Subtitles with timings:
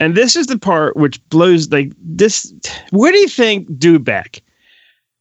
[0.00, 2.52] And this is the part which blows like this.
[2.90, 4.40] Where do you think Dewback?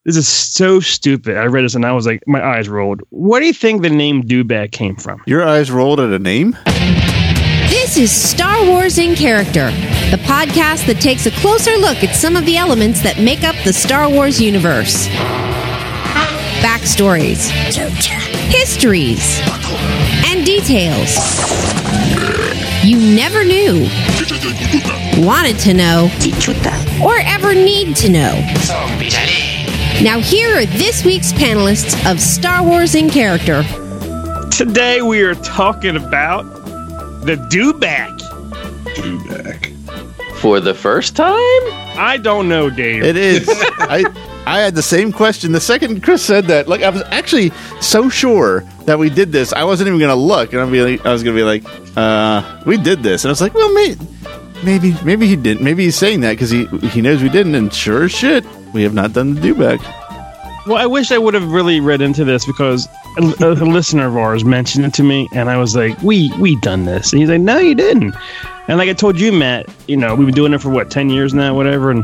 [0.06, 1.38] This is so stupid.
[1.38, 3.02] I read this and I was like, my eyes rolled.
[3.12, 5.22] Where do you think the name Dewback came from?
[5.28, 6.58] Your eyes rolled at a name?
[7.70, 9.70] This is Star Wars in Character,
[10.12, 13.56] the podcast that takes a closer look at some of the elements that make up
[13.64, 15.08] the Star Wars universe.
[16.62, 17.50] Backstories,
[18.52, 19.40] histories,
[20.26, 21.73] and details
[22.84, 23.88] you never knew,
[25.26, 26.10] wanted to know,
[27.02, 28.34] or ever need to know.
[30.02, 33.64] Now, here are this week's panelists of Star Wars in Character.
[34.52, 36.44] Today we are talking about
[37.26, 38.20] the Dewback.
[38.96, 39.70] Dewback.
[40.40, 41.32] For the first time?
[41.32, 43.04] I don't know, Dave.
[43.04, 43.48] It is.
[43.50, 44.04] I
[44.46, 46.68] I had the same question the second Chris said that.
[46.68, 49.54] Like I was actually so sure that we did this.
[49.54, 51.64] I wasn't even gonna look, and I'd be I was gonna be like,
[51.98, 53.98] uh, we did this, and I was like, well, maybe,
[54.64, 55.64] maybe, maybe he didn't.
[55.64, 58.84] Maybe he's saying that because he he knows we didn't, and sure as shit, we
[58.84, 59.80] have not done the Dewback.
[60.66, 64.16] Well, I wish I would have really read into this because a, a listener of
[64.16, 67.30] ours mentioned it to me, and I was like, "We we done this," and he's
[67.30, 68.14] like, "No, you didn't."
[68.68, 71.10] And like I told you, Matt, you know, we've been doing it for what ten
[71.10, 72.04] years now, whatever, and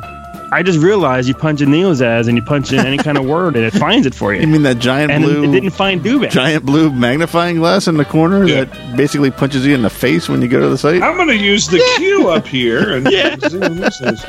[0.52, 3.25] I just realized you punch in Neil's ass and you punch in any kind of
[3.25, 4.42] word and it finds it for you.
[4.42, 5.44] You mean that giant and blue?
[5.44, 6.31] it didn't find Dewback.
[6.31, 8.64] Giant blue magnifying glass in the corner Yeah.
[8.64, 11.02] that basically punches you in the face when you go to the site.
[11.03, 13.36] I'm going to use the cue up here and Yeah.
[13.47, 14.25] see what this is.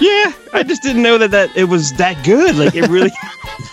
[0.00, 2.56] Yeah, I just didn't know that that it was that good.
[2.56, 3.12] Like it really.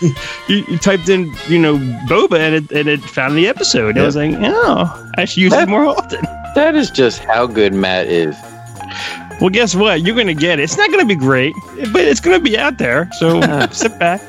[0.48, 3.98] you, you typed in, you know, boba and it and it found the episode.
[3.98, 6.20] I was like, oh, I should use it more often.
[6.54, 8.36] That is just how good Matt is.
[9.42, 10.02] Well, guess what?
[10.02, 10.62] You're gonna get it.
[10.62, 11.52] It's not gonna be great,
[11.92, 13.10] but it's gonna be out there.
[13.18, 13.40] So
[13.72, 14.22] sit back.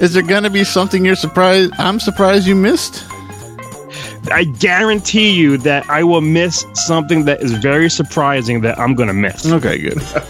[0.00, 1.72] Is there gonna be something you're surprised?
[1.78, 3.04] I'm surprised you missed.
[4.32, 9.12] I guarantee you that I will miss something that is very surprising that I'm gonna
[9.14, 9.44] miss.
[9.46, 9.98] Okay, good.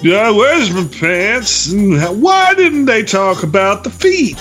[0.00, 1.72] Yeah, where's my pants?
[1.72, 4.38] Why didn't they talk about the feet?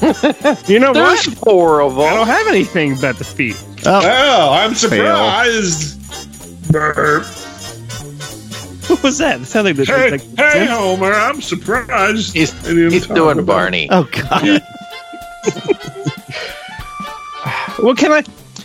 [0.68, 1.38] You know There's what?
[1.38, 3.56] four of I don't have anything about the feet.
[3.84, 5.98] Oh, Oh, I'm surprised.
[6.70, 7.24] Burp.
[8.88, 9.40] What was that?
[9.42, 12.34] It sounded like, the, Hey, like hey, Homer, I'm surprised.
[12.34, 13.88] He's, he's doing Barney.
[13.90, 14.62] oh God.
[17.80, 18.22] Well, can I?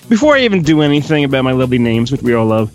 [0.10, 2.72] Before I even do anything about my lovely names, which we all love,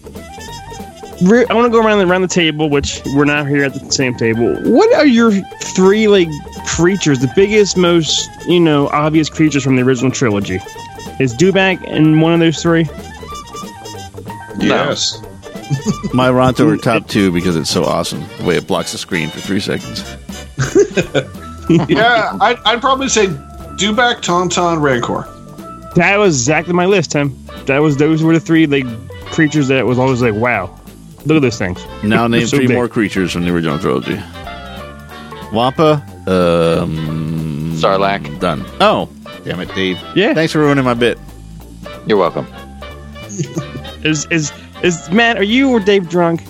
[1.29, 3.75] re- I want to go around the, around the table, which we're not here at
[3.75, 4.55] the same table.
[4.73, 5.33] What are your
[5.75, 6.29] three like
[6.67, 7.19] creatures?
[7.19, 10.61] The biggest, most you know, obvious creatures from the original trilogy.
[11.19, 12.85] Is Dewback in one of those three?
[14.59, 15.21] Yes.
[16.15, 18.25] My Ronto are top two because it's so awesome.
[18.39, 20.03] The way it blocks the screen for three seconds.
[21.89, 25.27] yeah, I'd, I'd probably say Dewback, Tauntaun, Rancor.
[25.95, 27.37] That was exactly my list, Tim.
[27.67, 28.87] That was those were the three like
[29.27, 30.75] creatures that was always like, wow,
[31.27, 31.85] look at those things.
[32.03, 32.77] Now name So three big.
[32.77, 34.17] more creatures from the original trilogy.
[35.53, 38.39] Wampa, um, Sarlacc.
[38.41, 38.65] done.
[38.81, 39.09] Oh,
[39.45, 39.99] damn it, Dave.
[40.15, 40.35] Yeah.
[40.35, 41.19] Thanks for ruining my bit.
[42.07, 42.47] You're welcome.
[44.05, 44.53] Is is
[44.83, 45.37] is Matt?
[45.39, 46.43] Are you or Dave drunk?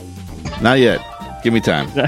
[0.62, 1.00] Not yet.
[1.42, 1.88] Give me time.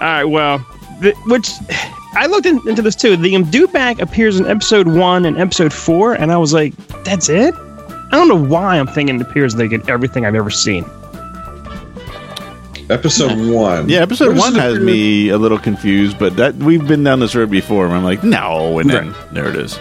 [0.00, 0.58] All right, well,
[1.00, 1.50] the, which
[2.14, 3.16] I looked in, into this too.
[3.16, 7.52] The Dewback appears in episode one and episode four, and I was like, that's it?
[7.56, 10.84] I don't know why I'm thinking it appears like in everything I've ever seen.
[12.90, 13.88] Episode one.
[13.88, 14.86] Yeah, episode Where one has appear?
[14.86, 17.84] me a little confused, but that we've been down this road before.
[17.86, 19.34] And I'm like, no, and then Right.
[19.34, 19.78] there it is.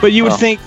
[0.00, 0.60] But you would Well, think.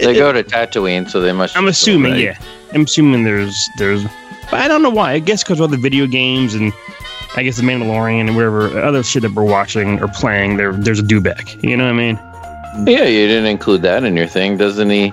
[0.00, 1.56] They go to Tatooine, so they must.
[1.56, 2.20] I'm assuming, Right.
[2.20, 2.38] yeah.
[2.72, 4.02] I'm assuming there's there's,
[4.50, 5.12] but I don't know why.
[5.12, 6.72] I guess because of all the video games and
[7.36, 10.98] I guess the Mandalorian and whatever other shit that we're watching or playing, there there's
[10.98, 11.62] a Dewback.
[11.62, 12.16] You know what I mean?
[12.86, 15.12] Yeah, you didn't include that in your thing, doesn't he?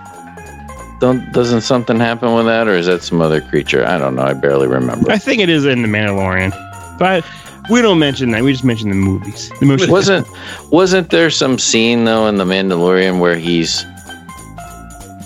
[0.99, 3.85] Don't doesn't something happen with that, or is that some other creature?
[3.85, 4.23] I don't know.
[4.23, 5.11] I barely remember.
[5.11, 6.51] I think it is in the Mandalorian,
[6.97, 7.25] but
[7.69, 8.43] we don't mention that.
[8.43, 9.49] We just mention the movies.
[9.59, 10.27] The wasn't
[10.71, 13.85] wasn't there some scene though in the Mandalorian where he's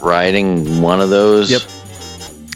[0.02, 1.52] riding one of those?
[1.52, 1.62] Yep.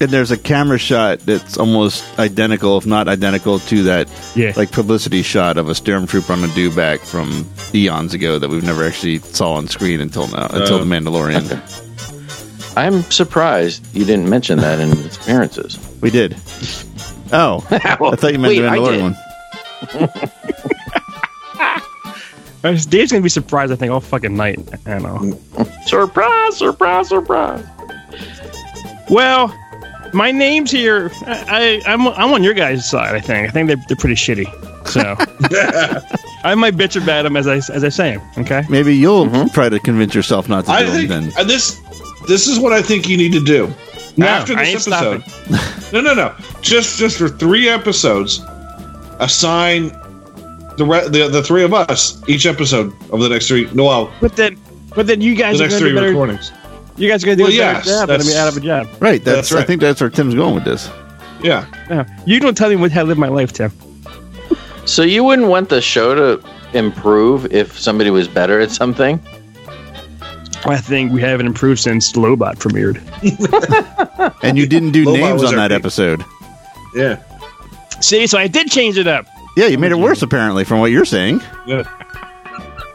[0.02, 4.52] And there's a camera shot that's almost identical, if not identical, to that yeah.
[4.56, 8.84] like publicity shot of a stormtrooper on a dewback from eons ago that we've never
[8.84, 10.84] actually saw on screen until now, until Oh.
[10.84, 11.46] the Mandalorian.
[12.76, 15.78] I'm surprised you didn't mention that in its appearances.
[16.02, 16.36] We did.
[17.32, 19.16] Oh, I thought you meant Wait, the I Mandalorian
[19.92, 20.02] did.
[20.02, 20.42] one.
[22.62, 23.72] Dave's gonna be surprised.
[23.72, 24.60] I think all fucking night.
[24.86, 25.38] I know.
[25.86, 26.58] Surprise!
[26.58, 27.10] Surprise!
[27.10, 27.66] Surprise!
[29.10, 29.54] Well,
[30.14, 31.12] my name's here.
[31.26, 33.16] I, I I'm I'm on your guys' side.
[33.16, 33.48] I think.
[33.50, 34.46] I think they're they're pretty shitty.
[34.88, 35.02] So
[36.44, 38.22] I might bitch about them as I as I say them.
[38.40, 38.64] Okay.
[38.70, 41.34] Maybe you'll try to convince yourself not to I do think them then.
[41.38, 41.80] uh, this
[42.28, 43.74] this is what I think you need to do.
[44.18, 45.94] No, after I this ain't episode.
[45.94, 46.36] no, no, no.
[46.62, 48.42] Just just for three episodes,
[49.20, 49.92] assign
[50.82, 53.70] the re- the the three of us each episode of the next three.
[53.74, 54.58] No, well, But then,
[54.96, 56.08] but then you guys are next going to three better.
[56.10, 56.52] recordings.
[56.98, 58.48] You guys are going to do Well, a better yes, job than me that's- out
[58.50, 58.88] of a job.
[59.00, 59.24] Right.
[59.24, 59.64] That's, That's right.
[59.64, 60.90] I think that's where Tim's going with this.
[61.44, 61.66] Yeah.
[61.90, 63.72] No, you don't tell me what how to live my life, Tim.
[64.86, 66.48] So you wouldn't want the show to
[66.78, 69.20] improve if somebody was better at something?
[70.66, 73.00] I think we haven't improved since Lobot premiered.
[74.44, 75.80] And you didn't do Lobot names on that peak.
[75.80, 76.24] episode.
[76.96, 77.22] Yeah.
[78.02, 79.26] See, so I did change it up.
[79.58, 81.42] Yeah, you made it worse apparently from what you're saying.
[81.66, 81.84] Yeah.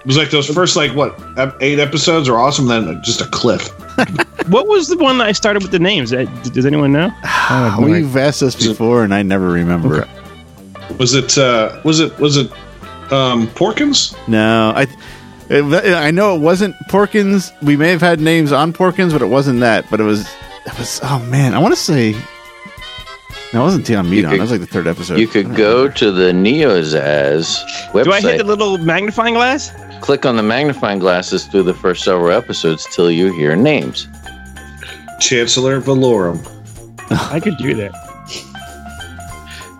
[0.01, 1.19] It was like those first like what
[1.61, 2.67] eight episodes are awesome.
[2.67, 3.71] Then just a cliff.
[4.49, 6.13] What was the one that I started with the names?
[6.13, 7.11] Uh, Does anyone know?
[7.25, 7.79] Oh.
[7.83, 10.09] We've asked this before, and I never remember.
[10.99, 11.37] Was it?
[11.37, 12.17] uh Was it?
[12.21, 12.53] Was it?
[13.11, 14.17] Um, Porkins?
[14.29, 14.87] No, I.
[15.49, 15.65] It,
[15.95, 17.51] I know it wasn't Porkins.
[17.63, 19.87] We may have had names on Porkins, but it wasn't that.
[19.91, 20.29] But it was.
[20.65, 21.01] It was.
[21.03, 22.15] Oh man, I want to say.
[23.55, 24.31] No, it wasn't Tion Medon.
[24.31, 25.19] could- That was like the third episode.
[25.19, 27.63] You could go to the Neozaz
[27.93, 28.05] website.
[28.05, 29.73] Do I hit the little magnifying glass?
[30.03, 34.07] click on the magnifying glasses through the first several episodes till you hear names.
[35.21, 36.39] Chancellor Valorum.
[37.33, 37.93] I could do that,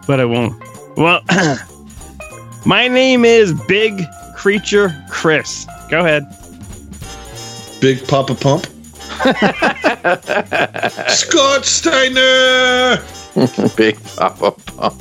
[0.07, 0.55] but I won't.
[0.97, 1.21] Well,
[2.67, 4.05] my name is Big
[4.35, 5.67] Creature Chris.
[5.91, 6.25] Go ahead.
[7.81, 8.65] Big Papa Pump.
[11.11, 13.03] Scott Steiner.
[13.77, 14.99] Big Papa Pump.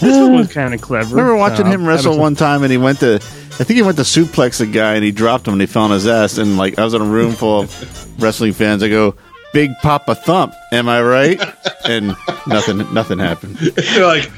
[0.00, 1.06] This one was kind of clever.
[1.18, 3.16] I remember watching Uh, him wrestle episode- one time, and he went to.
[3.58, 5.84] I think he went to suplex a guy, and he dropped him, and he fell
[5.84, 6.36] on his ass.
[6.38, 8.82] And like I was in a room full of wrestling fans.
[8.82, 9.14] I go,
[9.52, 11.40] "Big Papa Thump, am I right?"
[11.84, 12.08] And
[12.46, 13.56] nothing, nothing happened.
[13.58, 14.30] They're like,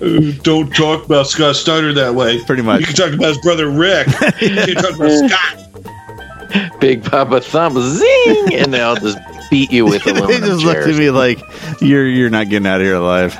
[0.00, 2.42] "Uh, don't talk about Scott Steiner that way.
[2.44, 2.80] Pretty much.
[2.80, 4.06] You can talk about his brother Rick.
[4.40, 6.80] you can't talk about Scott.
[6.80, 9.18] Big Papa Thump, zing, and they'll just
[9.50, 11.40] beat you with they aluminum just looked at me like,
[11.80, 13.38] "You're you're not getting out of here alive."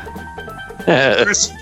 [0.84, 1.52] Chris,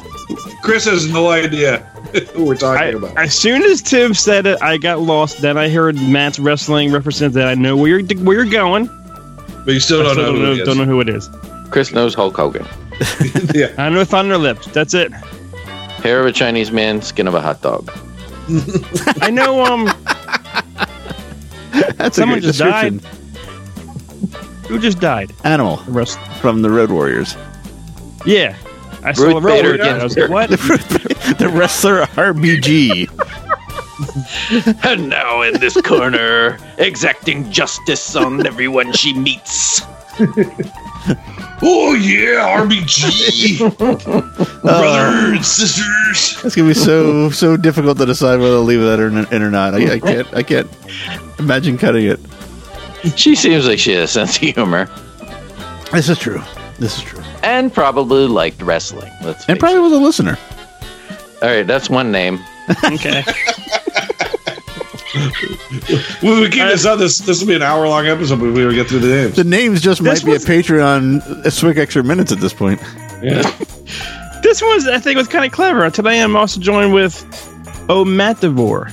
[0.62, 1.78] Chris has no idea
[2.32, 3.16] who we're talking I, about.
[3.18, 5.40] as soon as Tim said it, I got lost.
[5.42, 7.48] Then I heard Matt's wrestling represent that.
[7.48, 8.86] I know where you're where you're going.
[9.64, 11.28] but you still don't still know don't who know, don't know who it is.
[11.70, 12.66] Chris knows Hulk Hogan.
[13.54, 13.74] yeah.
[13.76, 14.66] I know Thunder Lips.
[14.68, 15.12] That's it.
[15.12, 17.90] Hair of a Chinese man, skin of a hot dog.
[19.20, 19.64] I know.
[19.64, 19.84] Um,
[21.96, 23.00] That's Someone a great just description.
[24.68, 25.32] Who just died?
[25.44, 27.36] Animal Rest- from the Road Warriors.
[28.26, 28.56] Yeah,
[29.02, 30.00] I saw Ruth a Bader Bader again.
[30.00, 30.50] I was like, what?
[30.50, 33.08] the wrestler RBG.
[34.84, 39.82] And now in this corner, exacting justice on everyone she meets.
[41.60, 46.44] Oh yeah, RBG, uh, brother and sisters.
[46.44, 49.50] It's gonna be so so difficult to decide whether to leave that in, in or
[49.50, 49.74] not.
[49.74, 50.70] I, I can't I can't
[51.40, 52.20] imagine cutting it.
[53.16, 54.86] She seems like she has a sense of humor
[55.92, 56.42] This is true.
[56.78, 57.22] This is true.
[57.42, 59.12] and probably liked wrestling.
[59.22, 60.38] Let's And face probably was a listener.
[61.42, 62.38] All right, that's one name.
[62.84, 63.22] okay.
[66.20, 68.40] When we keep this up, this this will be an hour long episode.
[68.40, 69.36] But we will get through the names.
[69.36, 72.80] The names just This might be a Patreon a Swick extra minutes at this point.
[73.22, 73.42] Yeah.
[74.42, 75.90] This was, I think, was kind of clever.
[75.90, 77.14] Today I'm also joined with
[77.88, 77.88] Omativore.
[77.90, 78.88] Oh Matt Devore,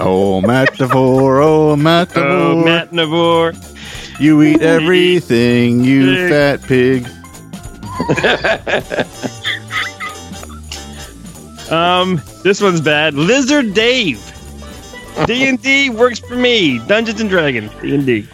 [0.00, 2.64] oh Matt Oh, Devore.
[2.64, 4.20] Matt Navore.
[4.20, 7.06] You eat everything, you fat pig.
[11.70, 13.12] Um, this one's bad.
[13.14, 14.24] Lizard Dave.
[15.26, 16.78] D and D works for me.
[16.86, 17.70] Dungeons and Dragons.
[17.82, 18.26] D and D.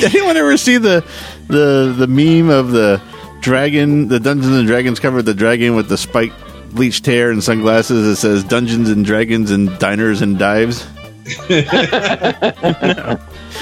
[0.00, 1.02] Did anyone ever see the
[1.48, 3.00] the the meme of the
[3.40, 6.34] dragon, the Dungeons and Dragons cover, the dragon with the spiked
[6.76, 10.86] bleached hair and sunglasses that says Dungeons and Dragons and Diners and Dives?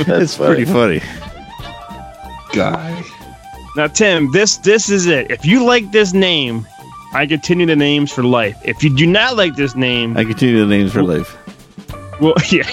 [0.06, 1.00] it's pretty funny.
[2.52, 3.02] Guy.
[3.76, 5.30] Now, Tim, this this is it.
[5.30, 6.66] If you like this name,
[7.12, 8.56] I continue the names for life.
[8.64, 11.36] If you do not like this name, I continue the names for life.
[12.20, 12.68] well, yeah,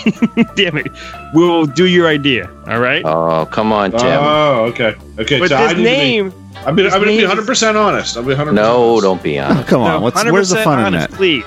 [0.56, 0.92] damn it,
[1.34, 2.50] we'll do your idea.
[2.68, 3.04] All right.
[3.06, 4.02] Oh, come on, Tim.
[4.04, 4.96] Oh, okay.
[5.18, 5.40] Okay.
[5.40, 8.15] but so this need name, to be, I'm gonna, I'm gonna be 100 percent honest.
[8.18, 8.53] I'll be 100.
[8.53, 9.62] no, don't be honest.
[9.62, 11.12] Oh, come on, no, what's where's the 100% fun in that?
[11.12, 11.44] Please.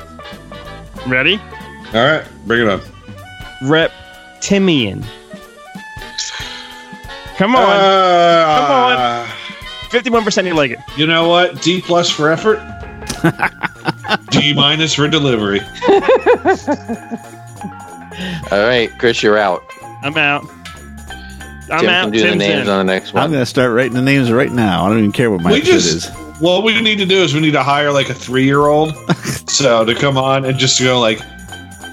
[1.06, 1.40] Ready?
[1.94, 2.80] All right, bring it on.
[3.62, 5.04] Reptimian.
[7.36, 7.62] Come on.
[7.70, 9.26] Uh,
[9.90, 10.78] Fifty-one percent you like it.
[10.96, 11.62] You know what?
[11.62, 12.58] D plus for effort.
[14.30, 15.60] D minus for delivery.
[18.50, 19.62] All right, Chris, you're out.
[20.02, 20.44] I'm out.
[21.70, 22.02] I'm Tim out.
[22.04, 22.68] can do the names in.
[22.68, 23.32] on the next I'm one.
[23.32, 24.84] gonna start writing the names right now.
[24.84, 26.40] I don't even care what my we episode just is.
[26.40, 28.94] what we need to do is we need to hire like a three year old
[29.48, 31.20] so to come on and just go like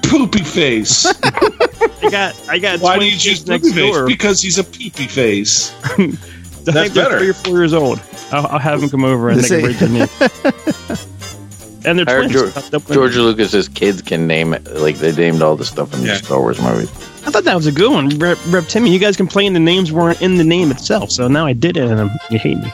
[0.03, 1.05] poopy face
[2.03, 3.93] I got I got Why do twin you choose kids next poopy face?
[3.95, 4.07] door.
[4.07, 5.71] Because he's a poopy face.
[5.83, 6.19] I think
[6.65, 7.17] That's they're better.
[7.19, 8.01] three or four years old.
[8.31, 10.49] I'll, I'll have them come over and The they can same- rate their
[10.97, 10.97] name.
[11.85, 12.31] And they're twins.
[12.33, 14.65] George, They'll George Lucas's kids can name it.
[14.75, 16.13] Like they named all the stuff in Yeah.
[16.17, 16.89] the Star Wars movies.
[17.25, 18.09] I thought that was a good one.
[18.19, 21.45] Rep, Rep Timmy, you guys complained the names weren't in the name itself, so now
[21.45, 22.71] I did it and you hate me.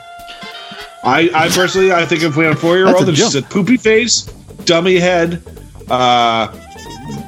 [1.04, 3.78] I, I personally, I think if we had a four-year-old, a that just a poopy
[3.78, 4.22] face,
[4.66, 5.42] dummy head,
[5.90, 6.48] uh,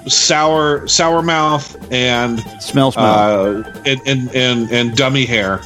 [0.07, 3.05] sour sour mouth, and Smell, smell.
[3.05, 5.59] uh, and, and and and dummy hair,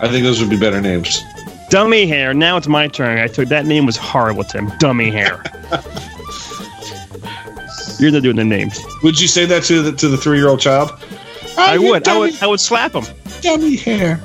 [0.00, 1.20] I think those would be better names.
[1.76, 2.32] Dummy hair.
[2.32, 3.18] Now it's my turn.
[3.18, 4.72] I took that name was horrible, Tim.
[4.78, 5.42] Dummy hair.
[7.98, 8.80] You're not doing the names.
[9.02, 10.90] Would you say that to the to the three year old child?
[11.58, 12.08] I would.
[12.08, 12.42] I would.
[12.42, 13.04] I would slap him.
[13.42, 14.22] dummy hair.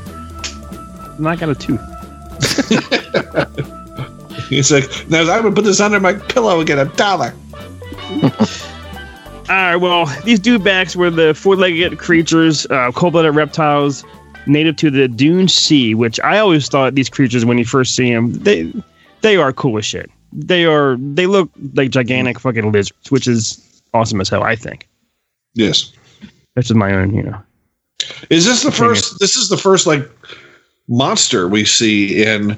[1.17, 1.81] And I got a tooth.
[4.48, 7.34] He's like, now I'm gonna put this under my pillow and get a dollar.
[8.24, 8.31] All
[9.50, 9.75] right.
[9.75, 14.05] Well, these dewbacks were the four-legged creatures, uh, cold-blooded reptiles,
[14.48, 15.95] native to the Dune Sea.
[15.95, 18.74] Which I always thought these creatures, when you first see them, they
[19.21, 20.10] they are cool as shit.
[20.33, 20.98] They are.
[21.00, 24.43] They look like gigantic fucking lizards, which is awesome as hell.
[24.43, 24.88] I think.
[25.53, 25.91] Yes.
[26.55, 27.41] That's just my own, you know.
[28.29, 29.19] Is this the first?
[29.19, 30.10] This is the first like
[30.88, 32.57] monster we see in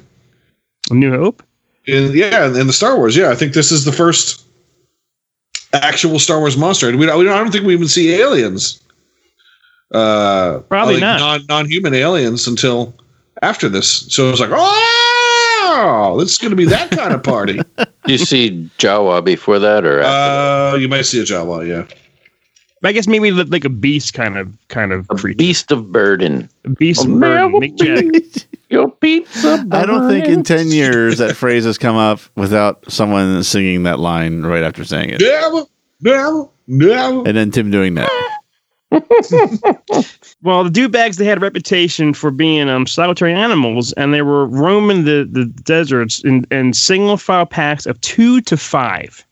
[0.92, 1.44] New Hope.
[1.86, 3.16] in yeah in the Star Wars.
[3.16, 4.46] Yeah, I think this is the first
[5.74, 6.88] actual Star Wars monster.
[6.90, 8.82] And we don't, we don't I don't think we even see aliens.
[9.94, 11.20] Uh, Probably like not.
[11.20, 12.94] non non human aliens until
[13.42, 14.08] after this.
[14.14, 17.60] So it was like, oh, this is going to be that kind of party.
[17.78, 21.68] Do you see Jawa before that, or after uh, you might see a Jawa.
[21.68, 21.86] Yeah.
[22.86, 25.38] I guess maybe like a beast kind of kind of a creature.
[25.38, 26.50] beast of burden?
[26.66, 27.52] A beast A of burden.
[27.62, 28.46] Mick Jagger.
[28.70, 29.66] Your pizza.
[29.72, 34.00] I don't think in 10 years that phrase has come up without someone singing that
[34.00, 35.22] line right after saying it.
[35.22, 35.66] Never,
[36.02, 37.28] never, never.
[37.28, 38.10] And then Tim doing that.
[40.42, 44.46] Well, the dewbacks they had a reputation for being um, solitary animals, and they were
[44.46, 49.26] roaming the, the deserts in, in single file packs of two to five.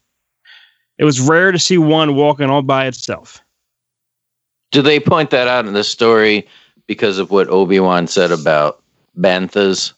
[0.98, 3.44] It was rare to see one walking all by itself.
[4.72, 6.48] Do they point that out in the story
[6.88, 8.82] because of what Obi Wan said about
[9.20, 9.94] banthas?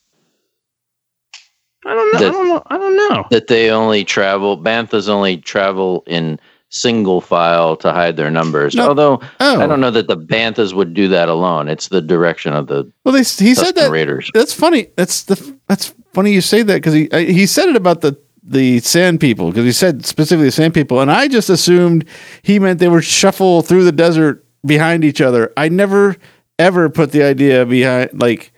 [1.85, 2.19] I don't know.
[2.19, 2.63] I don't know.
[2.67, 3.27] I don't know.
[3.29, 6.39] That they only travel banthas only travel in
[6.73, 8.73] single file to hide their numbers.
[8.75, 8.87] No.
[8.89, 9.61] Although Oh.
[9.61, 11.67] I don't know that the banthas would do that alone.
[11.67, 13.91] It's the direction of the Well, they, he said that.
[13.91, 14.29] Raiders.
[14.33, 14.87] That's funny.
[14.97, 18.17] That's the that's funny you say that because he I- he said it about the
[18.45, 22.05] the sand people because he said specifically the sand people, and I just assumed
[22.41, 25.53] he meant they would shuffle through the desert behind each other.
[25.55, 26.17] I never
[26.59, 28.51] ever put the idea behind like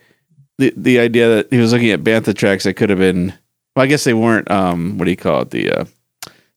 [0.58, 3.34] the the idea that he was looking at bantha tracks that could have been.
[3.76, 4.50] Well, I guess they weren't.
[4.50, 5.50] Um, what do you call it?
[5.50, 5.84] The uh,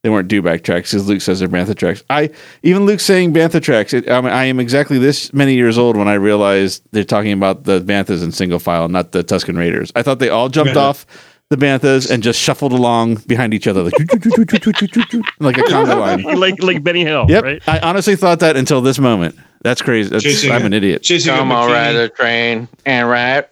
[0.04, 2.04] they weren't dewback tracks because Luke says they're bantha tracks.
[2.10, 2.30] I
[2.64, 3.94] even Luke saying bantha tracks.
[3.94, 7.34] It, I, mean, I am exactly this many years old when I realized they're talking
[7.34, 9.92] about the banthas in single file, not the Tusken Raiders.
[9.96, 10.82] I thought they all jumped Yeah.
[10.84, 11.06] off
[11.50, 16.22] the banthas and just shuffled along behind each other like like a conga line.
[16.40, 17.62] like like Benny Hill, Yep, right?
[17.68, 19.36] I honestly thought that until this moment.
[19.62, 20.10] That's crazy.
[20.10, 21.02] That's, Chasing I'm a- an idiot.
[21.04, 23.46] Chasing a come on, ride the train and ride.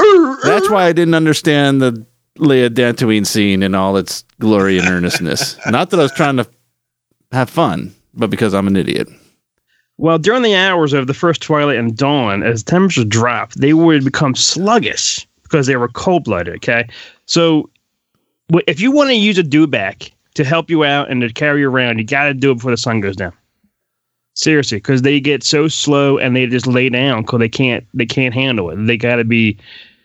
[0.43, 2.05] That's why I didn't understand the
[2.37, 5.57] Leia Dantooine scene in all its glory and earnestness.
[5.67, 6.47] Not that I was trying to
[7.31, 9.07] have fun, but because I'm an idiot.
[9.97, 14.05] Well, during the hours of the first twilight and dawn, as temperatures dropped, they would
[14.05, 16.55] become sluggish because they were cold blooded.
[16.55, 16.87] Okay,
[17.25, 17.69] so
[18.67, 21.69] if you want to use a dewback to help you out and to carry you
[21.69, 23.33] around, you got to do it before the sun goes down.
[24.35, 28.05] Seriously, because they get so slow and they just lay down because they can't they
[28.05, 28.75] can't handle it.
[28.85, 29.57] They got to be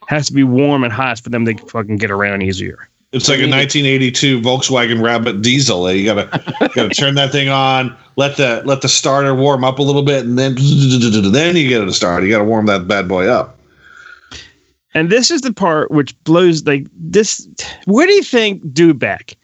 [0.09, 2.89] has to be warm and hot for them to fucking get around easier.
[3.13, 5.91] It's like a 1982 Volkswagen Rabbit diesel.
[5.93, 9.83] You gotta gotta turn that thing on, let the let the starter warm up a
[9.83, 10.55] little bit, and then
[11.33, 12.25] then you get it to start.
[12.25, 13.59] You gotta warm that bad boy up.
[14.95, 17.47] And this is the part which blows like this.
[17.85, 19.37] Where do you think Dewback?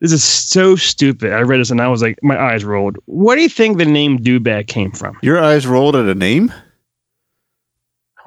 [0.00, 1.32] This is so stupid.
[1.32, 2.96] I read this and I was like, my eyes rolled.
[3.06, 5.16] What do you think the name Dewback came from?
[5.22, 6.52] Your eyes rolled at a name?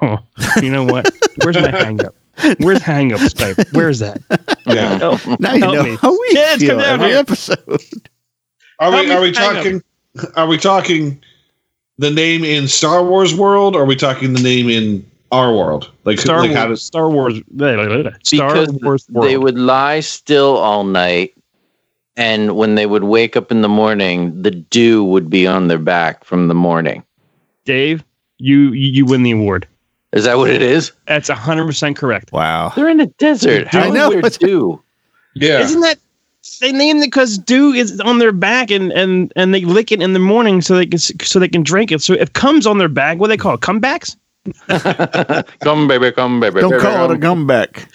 [0.00, 0.18] Oh,
[0.62, 1.14] you know what?
[1.42, 2.14] Where's my hang up?
[2.58, 3.72] Where's hang up Skype?
[3.72, 4.20] Where's that?
[4.66, 4.98] Yeah.
[4.98, 5.96] Help, Now you help know me.
[5.96, 7.18] how we Kids, feel come down every here.
[7.18, 7.80] episode.
[8.80, 9.54] Are Help we me are we hang up.
[9.54, 9.82] talking
[10.34, 11.22] are we talking
[11.98, 15.92] the name in Star Wars world or are we talking the name in our world?
[16.04, 16.58] Like, Star like Wars.
[16.58, 17.40] how does Star Wars.
[17.50, 18.10] blah, blah, blah, blah.
[18.24, 19.28] Star because Wars world.
[19.30, 21.32] they would lie still all night
[22.16, 25.78] and when they would wake up in the morning the dew would be on their
[25.78, 27.04] back from the morning
[27.64, 28.04] Dave,
[28.38, 29.66] you you you win the award.
[30.16, 32.32] Is that what it is That's hundred percent correct.
[32.32, 32.72] Wow.
[32.74, 34.82] they're in a desert how I know, there it's- dew
[35.34, 35.60] Yeah.
[35.60, 35.98] Isn't that
[36.60, 40.00] they named it because dew is on their back and, and and they lick it
[40.00, 42.00] in the morning so they can so they can drink it.
[42.02, 43.60] So it comes on their back, what do they call it?
[43.60, 44.16] Comebacks?
[45.60, 46.60] come, baby, come, baby.
[46.60, 47.46] Don't baby, call it a come.
[47.46, 47.88] comeback.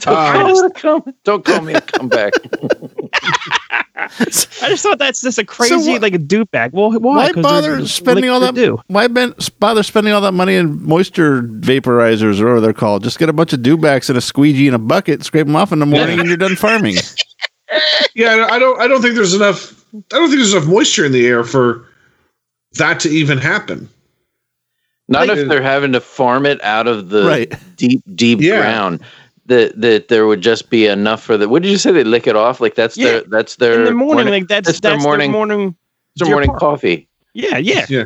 [0.00, 2.32] Don't, Uh, call it come, don't call me a comeback.
[3.96, 4.06] I
[4.68, 6.72] just thought that's just a crazy what- like a dew bag.
[6.72, 7.16] Well, why?
[7.16, 8.54] Why 'Cause bother spending all that?
[8.54, 8.82] liquid dew.
[8.86, 13.02] Why ben, bother spending all that money in moisture vaporizers or whatever they're called?
[13.02, 15.72] Just get a bunch of dewbacks and a squeegee and a bucket, scrape them off
[15.72, 16.96] in the morning, and you're done farming.
[18.14, 18.80] Yeah, I don't.
[18.80, 19.84] I don't think there's enough.
[19.94, 21.84] I don't think there's enough moisture in the air for
[22.78, 23.90] that to even happen.
[25.06, 27.52] Not Like- if they're having to farm it out of the Right.
[27.76, 28.60] deep, deep Yeah.
[28.60, 29.00] ground.
[29.48, 31.48] That that there would just be enough for the.
[31.48, 31.90] What did you say?
[31.92, 33.10] They lick it off like that's Yeah.
[33.10, 35.76] their that's their In the morning, like that's that's that's their morning- Their morning,
[36.14, 36.60] it's their morning Park.
[36.60, 37.08] coffee.
[37.34, 37.86] yeah, yeah.
[37.88, 38.04] Yeah.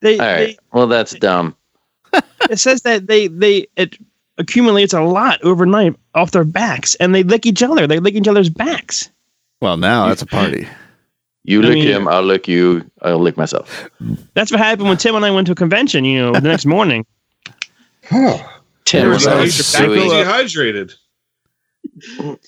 [0.00, 0.58] They, All right.
[0.72, 1.54] Well, that's dumb.
[2.50, 3.96] it says that they they it
[4.38, 7.86] accumulates a lot overnight off their backs, and they lick each other.
[7.86, 9.10] They lick each other's backs.
[9.60, 10.66] Well, now that's a party.
[11.44, 13.88] You I lick mean- him, I'll lick you, I'll lick myself.
[14.34, 16.04] That's what happened when Tim and I went to a convention.
[16.04, 17.06] You know, the next morning.
[18.12, 18.59] Oh,
[18.90, 20.08] Tim was was sweet.
[20.08, 20.94] dehydrated.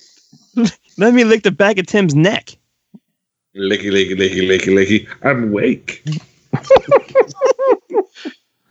[0.99, 2.57] Let me lick the back of Tim's neck.
[3.57, 5.09] Licky, licky, licky, licky, licky.
[5.23, 6.05] I'm awake.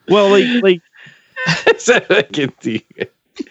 [0.08, 0.82] Well, like like
[1.78, 2.86] So I can see-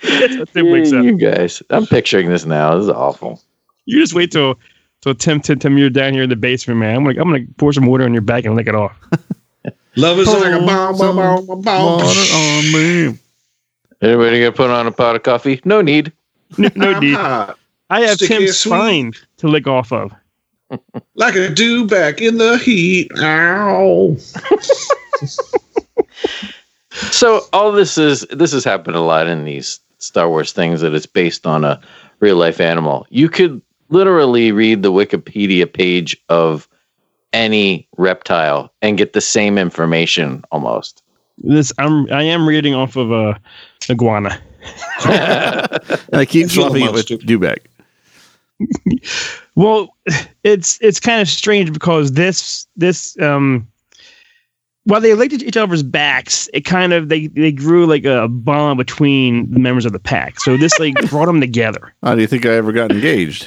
[0.03, 1.05] that's what Tim wakes up.
[1.05, 1.63] you guys.
[1.71, 2.75] I'm picturing this now.
[2.77, 3.41] This is awful.
[3.87, 4.57] You just wait till
[5.01, 6.97] till Tim Tim Tim you're down here in the basement, man.
[6.97, 8.95] I'm like I'm gonna pour some water on your back and lick it off.
[9.97, 12.03] Love is like a bomb, bomb, bomb, bomb, bomb.
[12.03, 13.19] Water on me.
[14.03, 15.61] Anybody gonna put on a pot of coffee?
[15.65, 16.13] No need.
[16.59, 17.17] No, no need.
[17.17, 18.71] I have Sticky Tim's sweet.
[18.71, 20.13] spine to lick off of.
[21.15, 23.11] like a dew back in the heat.
[23.19, 24.17] Ow.
[26.93, 30.95] So all this is this has happened a lot in these Star Wars things that
[30.95, 31.81] it's based on a
[32.19, 33.07] real life animal.
[33.11, 36.69] You could literally read the Wikipedia page of
[37.33, 41.00] any reptile and get the same information almost.
[41.41, 43.41] This I'm I am reading off of a
[43.89, 44.41] iguana.
[45.01, 47.17] I keep It's swapping it with monster.
[47.19, 47.59] dewback.
[49.57, 49.95] Well,
[50.45, 53.67] it's it's kind of strange because this this um
[54.85, 58.79] while they licked each other's backs, it kind of they they grew like a bond
[58.79, 60.41] between the members of the pack.
[60.41, 61.93] So this like brought them together.
[62.03, 63.47] How do you think I ever got engaged?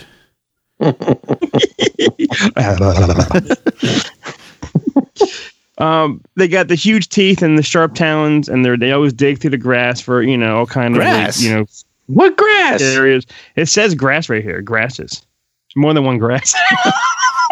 [5.93, 9.39] Um, they got the huge teeth and the sharp talons, and they they always dig
[9.39, 11.65] through the grass for you know all kind of like, you know
[12.07, 12.81] What grass?
[12.81, 13.25] areas.
[13.55, 14.61] It says grass right here.
[14.61, 15.11] Grasses.
[15.67, 16.53] It's more than one grass.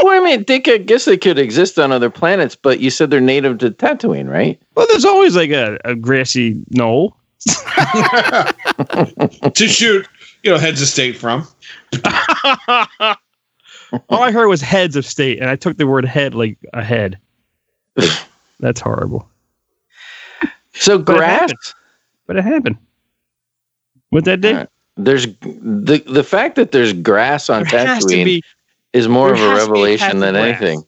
[0.03, 2.89] Well, I mean, they could, I guess they could exist on other planets, but you
[2.89, 4.59] said they're native to Tatooine, right?
[4.73, 7.15] well, there's always like a, a grassy knoll.
[9.53, 10.07] to shoot,
[10.41, 11.47] you know, heads of state from.
[14.09, 16.83] All I heard was heads of state, and I took the word head like a
[16.83, 17.19] head.
[18.61, 19.27] That's horrible.
[20.73, 21.39] So But it grass.
[21.41, 21.57] happened.
[22.27, 22.77] But it happened.
[24.09, 24.53] What that did?
[24.53, 24.69] Alright.
[24.97, 28.43] There's the the fact that there's grass on There Tatooine be.
[28.93, 30.61] is more of a has to be a revelation than grass.
[30.61, 30.83] anything.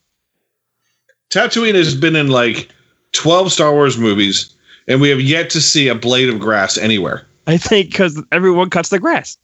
[1.30, 2.70] Tatooine has been in like
[3.14, 4.54] 12 Star Wars movies,
[4.88, 7.26] and we have yet to see a blade of grass anywhere.
[7.48, 9.38] I think because everyone cuts the grass.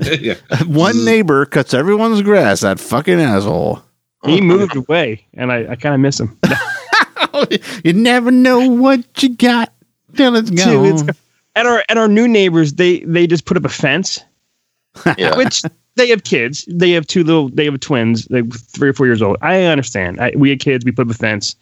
[0.20, 0.34] yeah.
[0.66, 2.60] One neighbor cuts everyone's grass.
[2.60, 3.82] That fucking asshole.
[4.24, 6.36] He moved away, and I, I kind of miss him.
[7.84, 9.72] you never know what you got
[10.14, 10.86] till it's Dude, gone.
[10.86, 11.16] it's-
[11.54, 14.20] and our and our new neighbors, they they just put up a fence,
[15.16, 15.36] Yeah.
[15.36, 15.62] which
[15.94, 16.66] they have kids.
[16.68, 17.48] They have two little.
[17.48, 19.38] They have twins, like three or four years old.
[19.40, 20.20] I understand.
[20.20, 20.84] I, we had kids.
[20.84, 21.56] We put up a fence,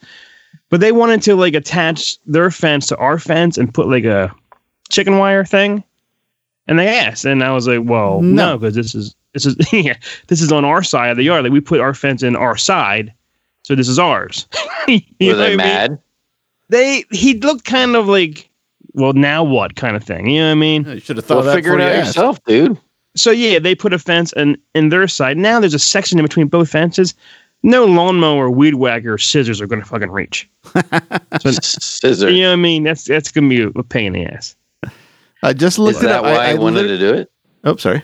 [0.69, 4.35] but they wanted to like attach their fence to our fence and put like a
[4.91, 5.85] chicken wire thing.
[6.67, 8.53] And they asked, and I was like, "Well, No.
[8.53, 9.95] no, because this is this is yeah,
[10.27, 11.45] this is on our side of the yard.
[11.45, 13.15] Like we put our fence in our side,
[13.65, 14.47] so this is ours."
[14.87, 15.57] You know Were what I they mean?
[15.59, 15.99] mad?
[16.69, 18.49] They he looked kind of like,
[18.93, 20.29] well, now what kind of thing?
[20.29, 20.85] You know what I mean?
[20.87, 22.79] you should have thought Well, that figure it out you yourself, dude.
[23.17, 25.39] So yeah, they put a fence and in their side.
[25.39, 27.15] Now there's a section in between both fences.
[27.63, 30.51] No lawnmower, weed whacker, or scissors are going to fucking reach.
[31.41, 32.29] Scissor.
[32.29, 32.83] You know what I mean?
[32.83, 34.55] That's that's going to be a pain in the ass.
[35.43, 36.25] I just Is looked it that up.
[36.25, 37.31] why I, I, I wanted to do it?
[37.65, 38.03] Oh, sorry.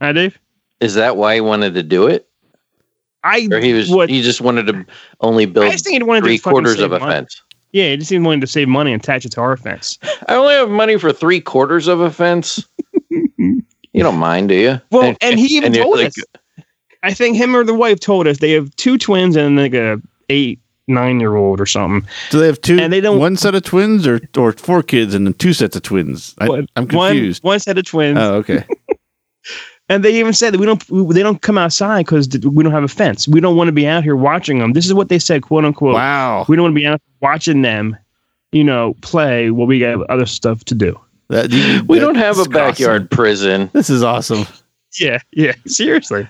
[0.00, 0.38] Hi, Dave.
[0.80, 2.26] Is that why he wanted to do it,
[3.22, 4.08] I or he was what?
[4.08, 4.84] he just wanted to
[5.20, 7.12] only I build just think he wanted three to quarters save of a money.
[7.12, 7.42] fence?
[7.72, 9.98] Yeah, he just even wanted to save money and attach it to our fence.
[10.28, 12.66] I only have money for three quarters of a fence.
[13.10, 13.62] you
[13.94, 14.80] don't mind, do you?
[14.90, 16.64] Well, and he even you're told like, us.
[17.02, 20.00] I think him or the wife told us they have two twins and like a
[20.28, 22.08] eight, nine year old or something.
[22.30, 22.78] Do they have two?
[22.78, 25.76] And they don't- one set of twins or or four kids and then two sets
[25.76, 26.34] of twins?
[26.38, 27.44] I, One- I'm one- confused.
[27.44, 28.18] One, set of twins.
[28.18, 28.64] Oh, okay.
[29.90, 32.84] And they even said that we don't they don't come outside because we don't have
[32.84, 33.26] a fence.
[33.28, 34.72] We don't want to be out here watching them.
[34.72, 35.94] This is what they said, quote unquote.
[35.94, 36.46] Wow.
[36.48, 37.96] We don't want to be out watching them,
[38.52, 40.98] you know, play while we got other stuff to do.
[41.28, 43.08] That- you- We that- don't have a backyard awesome.
[43.08, 43.70] prison.
[43.72, 44.46] This is awesome.
[44.98, 45.52] Yeah, yeah.
[45.66, 46.28] Seriously.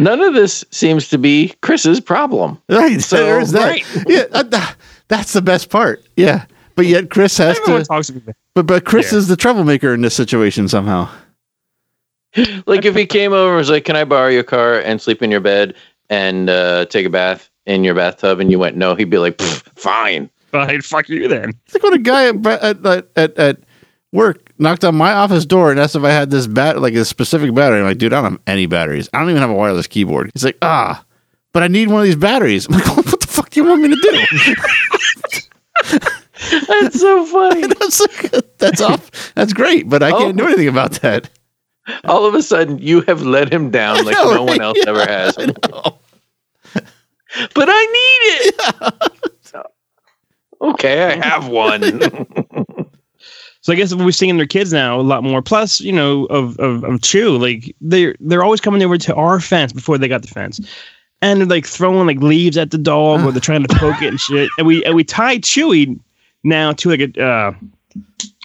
[0.00, 2.60] None of this seems to be Chris's problem.
[2.68, 3.00] Right.
[3.00, 3.64] So, there's that.
[3.64, 3.86] right.
[4.08, 4.24] Yeah.
[4.32, 4.76] Uh, that- that-
[5.08, 6.04] that's the best part.
[6.16, 6.44] Yeah.
[6.76, 8.02] But yet Chris has Everyone to.
[8.02, 8.32] to me.
[8.54, 9.18] But but Chris Yeah.
[9.18, 11.08] is the troublemaker in this situation somehow.
[12.66, 15.22] Like if he came over and was like, "Can I borrow your car and sleep
[15.22, 15.74] in your bed
[16.10, 19.36] and uh, take a bath in your bathtub?" and you went no, he'd be like,
[19.38, 21.50] "Pfft, "Fine." Fine, fuck you then.
[21.66, 23.58] It's like when a guy at, at, at, at, at
[24.12, 27.04] work knocked on my office door and asked if I had this bat, like a
[27.04, 27.80] specific battery.
[27.80, 29.10] I'm like, dude, I don't have any batteries.
[29.12, 30.30] I don't even have a wireless keyboard.
[30.32, 31.04] He's like, ah,
[31.52, 32.66] but I need one of these batteries.
[32.70, 34.26] I'm like, what the fuck do you want me to do?
[36.68, 37.66] That's so funny.
[37.66, 39.32] that's, that's off.
[39.34, 40.46] That's great, but I can't do Oh.
[40.46, 41.28] anything about that.
[42.04, 44.60] All of a sudden, you have let him down like know, no one right?
[44.60, 45.36] else ever has.
[45.38, 45.52] I.
[47.54, 49.66] But I need it.
[50.62, 52.00] okay, I have one.
[53.60, 55.42] So I guess we're seeing their kids now a lot more.
[55.42, 59.40] Plus, you know, of of, of Chew, like they're they're always coming over to our
[59.40, 60.58] fence before they got the fence,
[61.20, 64.08] and they're like throwing like leaves at the dog or they're trying to poke it
[64.08, 64.48] and shit.
[64.56, 66.00] And we and we tie Chewy
[66.44, 67.52] now to like a uh,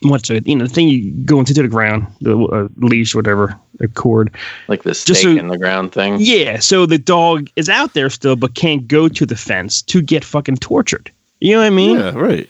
[0.03, 0.47] what's it?
[0.47, 4.33] You know, the thing you go into the ground, the uh, leash, whatever, a cord.
[4.67, 6.17] like the Just stake so- in the ground thing.
[6.19, 10.01] Yeah, so the dog is out there still, but can't go to the fence to
[10.01, 11.11] get fucking tortured.
[11.39, 11.97] You know what I mean?
[11.99, 12.49] Yeah, right.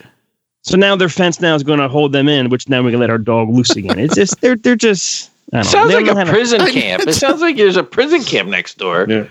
[0.62, 3.00] So now their fence now is going to hold them in, which now we can
[3.00, 4.00] let our dog loose again.
[4.00, 5.30] It's just they're they're just.
[5.52, 5.72] I don't know.
[5.72, 7.04] Sounds They like don't know a how to- prison camp.
[7.08, 9.06] It sounds like there's a prison camp next door.
[9.10, 9.28] Yeah.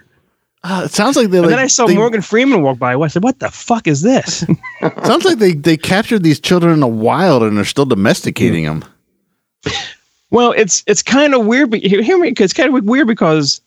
[0.65, 1.57] Uh, it sounds like they And like.
[1.57, 2.95] then I saw they, Morgan Freeman walk by.
[2.95, 4.45] I said, "What the fuck is this?"
[5.05, 8.85] Sounds like they they captured these children in the wild and they're still domesticating them.
[10.31, 11.71] well, it's it's kind of weird.
[11.71, 13.61] But hear, me, it's kind of weird because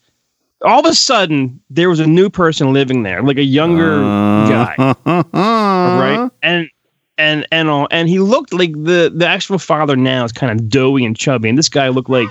[0.64, 4.76] all of a sudden there was a new person living there, like a younger guy,
[4.78, 5.26] right?
[5.34, 6.32] right?
[6.42, 6.70] And
[7.18, 10.70] and and all, and he looked like the the actual father now is kind of
[10.70, 12.30] doughy and chubby, and this guy looked like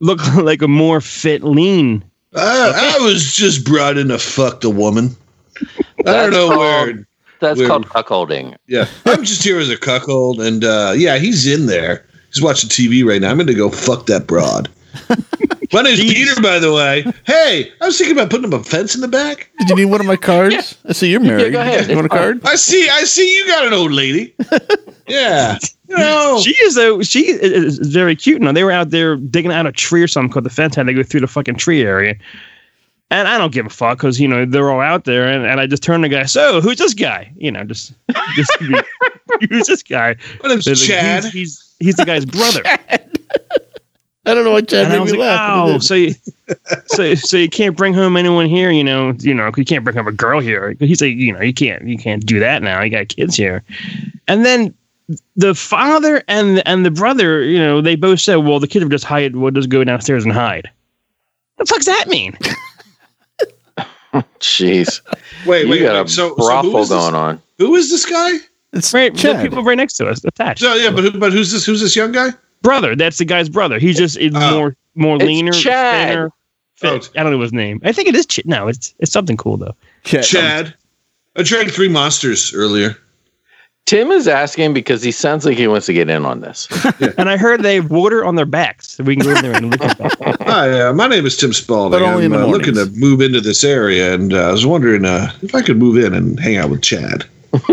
[0.00, 2.04] looked like a more fit, lean.
[2.34, 5.16] I, I was just brought in to fuck the woman.
[6.06, 7.06] I don't know called- where.
[7.40, 7.70] That's Weird.
[7.70, 8.54] called cuckolding.
[8.66, 12.04] Yeah, I'm just here as a cuckold, and uh, yeah, he's in there.
[12.30, 13.30] He's watching TV right now.
[13.30, 14.68] I'm going to go fuck that broad.
[15.72, 16.12] My name's Jeez.
[16.12, 17.04] Peter, by the way.
[17.26, 19.50] Hey, I was thinking about putting up a fence in the back.
[19.58, 20.76] Did you need one of my cards?
[20.88, 21.46] I see you're married.
[21.46, 21.88] Yeah, go ahead.
[21.88, 22.44] You want a card?
[22.44, 22.88] I see.
[22.88, 23.36] I see.
[23.36, 24.34] You got an old lady.
[25.10, 25.58] Yeah.
[25.88, 26.40] You know.
[26.40, 28.40] She is a she is is very cute.
[28.40, 30.86] Now they were out there digging out a tree or something called the fence had
[30.86, 32.14] to go through the fucking tree area.
[33.10, 35.60] And I don't give a fuck because you know they're all out there, and, and
[35.60, 36.26] I just turn to the guy.
[36.26, 37.32] So who's this guy?
[37.36, 37.92] You know, just
[38.36, 38.80] just be,
[39.48, 40.14] who's this guy?
[40.44, 41.24] My name's They're like, Chad.
[41.24, 42.62] He's, he's he's the guy's brother.
[44.30, 45.68] I don't know what Chad And made me like, laugh.
[45.68, 46.14] oh, so you,
[46.86, 49.96] so so you can't bring home anyone here, you know, you know, you can't bring
[49.96, 50.74] home a girl here.
[50.78, 52.82] He's like, you know, you can't you can't do that now.
[52.82, 53.62] You got kids here,
[54.28, 54.74] and then
[55.36, 58.92] the father and and the brother, you know, they both said, well, the kids would
[58.92, 60.70] just hide, would just go downstairs and hide.
[61.56, 62.36] What the fuck's that mean?
[64.40, 65.00] Jeez,
[65.46, 66.06] Wait, you wait, got wait.
[66.06, 66.98] a So, so brothel who is this?
[66.98, 67.42] going on.
[67.58, 68.38] Who is this guy?
[68.72, 70.60] it's Right, the people right next to us, attached.
[70.60, 71.64] So yeah, but who, but who's this?
[71.64, 72.30] Who's this young guy?
[72.62, 73.78] Brother, that's the guy's brother.
[73.78, 74.50] He's just is Oh.
[74.54, 76.08] more more It's leaner, Chad.
[76.08, 76.30] thinner,
[76.76, 77.10] fit.
[77.16, 77.80] I don't know his name.
[77.84, 78.26] I think it is.
[78.26, 79.74] Ch- no, it's it's something cool though.
[80.04, 80.24] Chad.
[80.24, 80.74] Chad.
[81.36, 82.96] I drank three monsters earlier.
[83.86, 86.68] Tim is asking because he sounds like he wants to get in on this.
[87.18, 89.56] And I heard they have water on their backs, so we can go in there
[89.56, 90.36] and look at that.
[90.46, 91.98] Hi, uh, my name is Tim Spalding.
[91.98, 94.52] But only in I'm the uh, looking to move into this area, and uh, I
[94.52, 97.24] was wondering uh, if I could move in and hang out with Chad.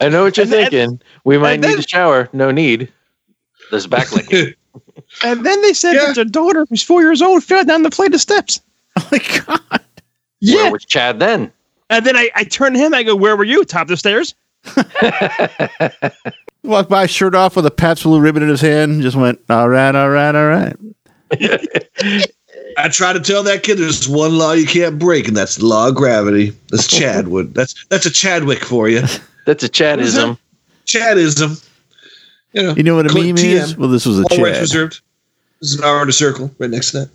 [0.00, 1.00] I know what you're And then- thinking.
[1.24, 2.28] We might need then- a shower.
[2.32, 2.92] No need.
[3.70, 4.54] There's backlinking.
[5.22, 6.06] And then they said Yeah.
[6.06, 8.60] that their daughter, who's four years old, fell down the flight of steps.
[8.98, 9.80] Oh my god.
[10.40, 11.52] Yeah, Where was Chad then?
[11.90, 12.94] And then I, I turned to him.
[12.94, 13.64] I go, "Where were you?
[13.64, 14.34] Top of the stairs?"
[16.64, 19.02] Walked by, shirt off, with a Pabst Blue ribbon in his hand.
[19.02, 20.76] Just went, all right, all right, all right.
[22.78, 25.66] I try to tell that kid there's one law you can't break, and that's the
[25.66, 26.52] law of gravity.
[26.70, 27.52] That's Chadwood.
[27.54, 29.02] That's that's a Chadwick for you.
[29.46, 30.38] That's a Chadism.
[30.86, 31.68] Chadism.
[32.52, 33.44] You know, You know what a Click meme TM.
[33.52, 33.76] is?
[33.76, 35.00] Well, this was a all rights reserved.
[35.60, 37.10] This is an hour in a circle right next to that.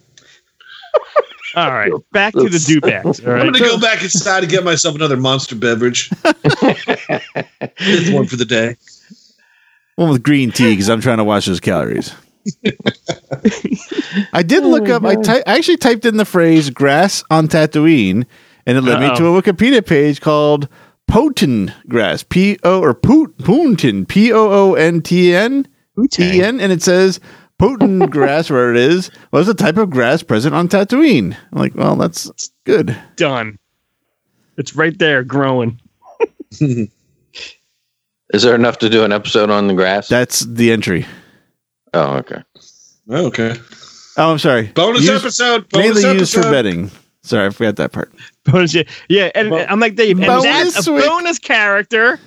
[1.55, 3.25] All right, back to the dewbacks.
[3.25, 6.09] All I'm gonna go back inside and get myself another monster beverage.
[6.09, 6.43] Fifth
[8.13, 8.75] one for the day.
[9.95, 12.13] One with green tea because I'm trying to watch those calories.
[14.33, 15.03] I did oh look up.
[15.03, 18.25] I, ty- I actually typed in the phrase "grass on Tatooine,"
[18.65, 20.67] and it led me to a Wikipedia page called
[21.09, 26.61] "Poonten grass." P O or Poot Poonton P O O N T N T Wu-Tang.
[26.61, 27.19] And it says
[27.59, 31.35] Putin grass, where it is, was a type of grass present on Tatooine.
[31.51, 32.31] I'm like, well, that's
[32.65, 32.97] good.
[33.17, 33.57] Done.
[34.57, 35.79] It's right there, growing.
[36.61, 40.07] Is there enough to do an episode on the grass?
[40.07, 41.05] That's the entry.
[41.93, 42.43] oh, okay.
[43.09, 43.55] Oh, okay.
[44.17, 44.67] Oh, I'm sorry.
[44.67, 45.67] Bonus Used- episode.
[45.69, 46.51] Bonus Mainly used for episode.
[46.51, 46.91] betting.
[47.29, 48.11] Sorry, I forgot that part.
[48.43, 49.31] Bonus, yeah, yeah.
[49.35, 51.05] And Bo- I'm like Dave, and bonus that's a week.
[51.05, 52.19] bonus character.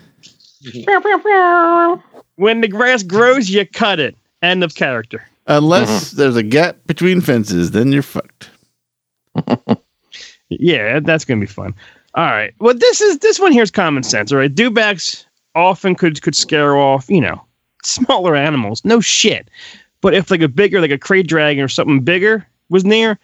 [2.36, 4.16] when the grass grows, you cut it.
[4.42, 5.26] End of character.
[5.48, 6.16] Unless mm-hmm.
[6.18, 8.50] there's a gap between fences, then you're fucked.
[10.58, 11.74] Yeah, that's gonna be fun.
[12.14, 12.54] All right.
[12.58, 14.32] Well, this is this one here's common sense.
[14.32, 17.42] All right, dewbacks often could could scare off you know
[17.82, 18.84] smaller animals.
[18.84, 19.48] No shit.
[20.00, 23.18] But if like a bigger like a krayt dragon or something bigger was near,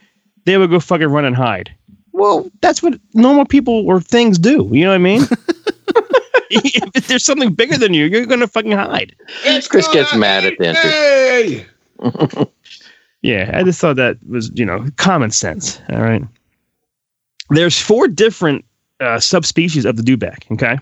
[0.49, 1.71] they would go fucking run and hide.
[2.13, 4.69] Well, that's what normal people or things do.
[4.73, 5.23] You know what I mean?
[6.51, 9.15] if there's something bigger than you, you're gonna fucking hide.
[9.69, 10.91] Chris gets mad at the entry.
[10.91, 12.47] Hey!
[13.23, 15.81] Yeah, I just thought that was, you know, common sense.
[15.91, 16.23] All right.
[17.51, 18.65] There's four different
[19.01, 20.51] uh, subspecies of the dewback.
[20.53, 20.79] Okay.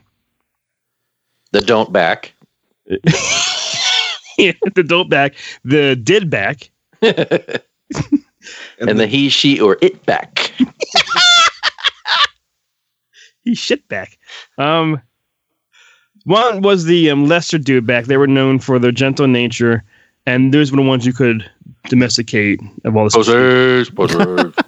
[1.53, 2.35] The don't back.
[4.39, 5.35] yeah, the back.
[5.65, 6.69] the didback,
[8.79, 10.53] and the he, she, or it back.
[13.43, 14.19] he shit back.
[14.59, 15.01] Um,
[16.25, 18.07] one was the um, lesser back.
[18.07, 19.85] They were known for their gentle nature,
[20.27, 21.49] and those were the ones you could
[21.89, 23.11] domesticate of all the.
[23.11, 24.55] Posers, posers.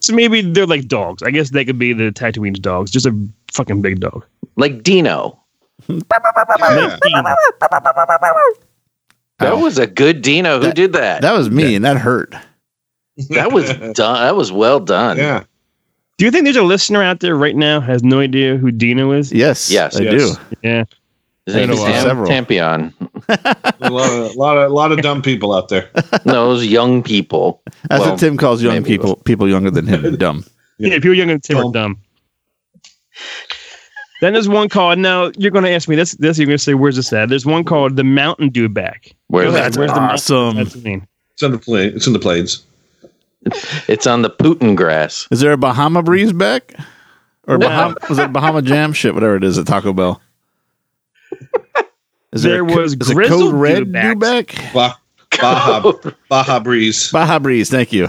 [0.00, 1.22] So maybe they're like dogs.
[1.22, 4.24] I guess they could be the Tatooine's dogs, just a fucking big dog.
[4.56, 5.38] like Dino.
[5.88, 5.98] Yeah.
[9.38, 10.58] That was a good Dino.
[10.58, 11.22] Who That- did that?
[11.22, 12.34] That was me, and that hurt.
[13.30, 13.94] That was done.
[14.20, 15.16] That was well done.
[15.18, 15.44] Yeah.
[16.16, 19.10] Do you think there's a listener out there right now has no idea who Dino
[19.12, 19.32] is?
[19.32, 19.96] Yes, Yes.
[19.96, 20.36] I Yes.
[20.36, 20.42] do.
[20.62, 20.84] Yeah.
[21.46, 21.86] His name is a.
[21.86, 22.92] Tam- Tampion.
[23.80, 25.90] A lot of, lot of, lot of dumb people out there.
[26.24, 27.60] Those young people.
[27.88, 28.86] That's Well, what Tim calls young maybe.
[28.86, 30.44] people, people younger than him, dumb.
[30.78, 31.72] Yeah, people younger than Tim are Dumb.
[31.72, 31.98] dumb.
[34.20, 34.98] Then there's one called.
[34.98, 36.12] Now you're going to ask me this.
[36.12, 39.12] This you're going to say, "Where's this at?" There's one called the Mountain Dewback.
[39.26, 39.78] Where's Go ahead, that?
[39.78, 40.14] where's the mountain?
[40.14, 40.56] Awesome.
[40.56, 41.06] That's the name.
[41.34, 41.92] It's on the plane.
[41.94, 42.62] It's in the planes.
[43.88, 45.28] It's on the Putin grass.
[45.30, 46.74] Is there a Bahama breeze back?
[47.46, 47.68] Or No.
[47.68, 50.20] Bahama, was it Bahama Jam shit, whatever it is at Taco Bell?
[52.32, 54.46] Is There a was is it grizzled code red dewbacks.
[54.46, 54.72] dewback?
[54.72, 54.94] Bah,
[55.40, 55.92] Baja,
[56.28, 57.10] Baja Breeze.
[57.12, 58.08] Baja breeze, thank you.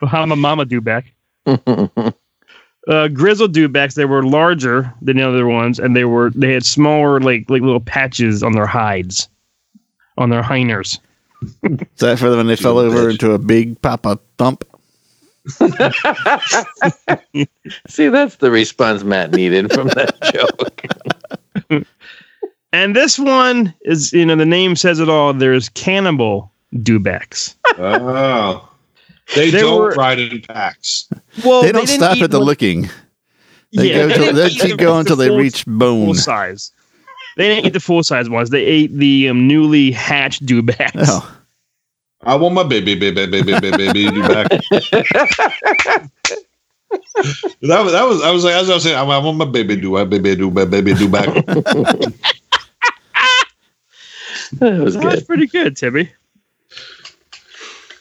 [0.00, 1.04] Bahama Mama Dewback.
[1.46, 3.94] uh, grizzled dewbacks.
[3.94, 7.62] They were larger than the other ones, and they were they had smaller like like
[7.62, 9.28] little patches on their hides,
[10.18, 10.98] on their hinders.
[11.42, 14.64] Is that for when they fell over into a big Papa thump?
[17.88, 20.20] See, that's the response Matt needed from that
[21.70, 21.84] joke.
[22.72, 25.32] And this one is, you know, the name says it all.
[25.32, 27.54] There's cannibal dewbacks.
[27.78, 28.68] Oh.
[29.34, 31.08] They, They don't were- ride in packs.
[31.44, 32.90] Well, They don't didn't stop at the one- licking.
[33.72, 36.06] They Yeah, go till, didn't they keep going until they reach bone.
[36.06, 36.72] full size.
[37.36, 38.50] They didn't eat the full size ones.
[38.50, 40.92] They ate the um, newly hatched dewbacks.
[41.06, 41.36] Oh,
[42.22, 44.48] I want my baby, baby, baby, baby, baby, do back.
[47.62, 49.76] that was that was I was like as I was saying I want my baby
[49.76, 51.28] do my baby do my baby do back.
[54.54, 55.26] That was That's good.
[55.28, 56.10] pretty good, Timmy.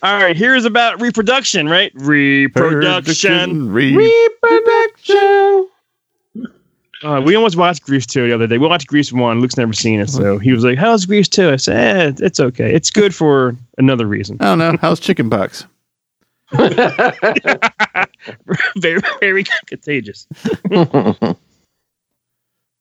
[0.02, 1.92] All right, here's about reproduction, right?
[1.94, 3.72] Reproduction.
[3.72, 4.79] Re- Reproduction.
[7.04, 8.58] Uh, we almost watched Grease 2 the other day.
[8.58, 9.40] We watched Grease 1.
[9.40, 11.50] Luke's never seen it, so he was like, How's Grease 2?
[11.52, 12.74] I said, eh, It's okay.
[12.74, 14.38] It's good for another reason.
[14.42, 14.76] I don't know.
[14.82, 15.66] How's chicken pox?
[18.78, 20.28] very, very contagious.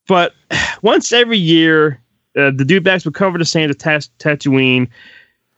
[0.08, 0.32] But
[0.82, 2.00] once every year,
[2.36, 4.88] uh, the dewbacks would cover the sands of Tas- Tatooine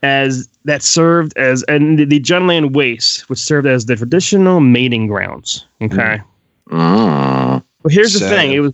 [0.02, 5.06] as that served as, and the, the Jundland Wastes, which served as the traditional mating
[5.06, 5.66] grounds.
[5.80, 6.20] Okay.
[6.68, 7.59] Mm.
[7.82, 8.52] Well, here's the thing.
[8.52, 8.72] It was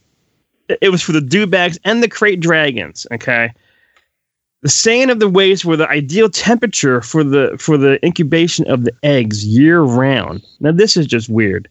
[0.81, 3.07] it was for the dewbacks and the krayt dragons.
[3.13, 3.53] Okay.
[4.63, 8.85] The sand of the waste were the ideal temperature for the for the incubation of
[8.85, 10.45] the eggs year round.
[10.61, 11.69] Now this is just weird.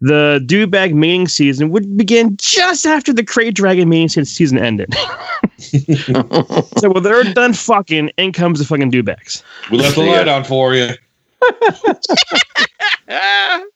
[0.00, 4.92] The dewback mating season would begin just after the krayt dragon mating season ended.
[5.58, 9.44] so when they're done fucking, in comes the fucking dewbacks.
[9.70, 10.94] We left the light on for you.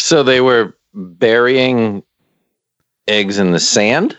[0.00, 2.02] So they were burying
[3.06, 4.16] eggs in the sand.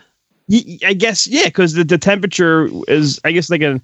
[0.84, 3.80] I guess yeah, because the, the temperature is I guess like a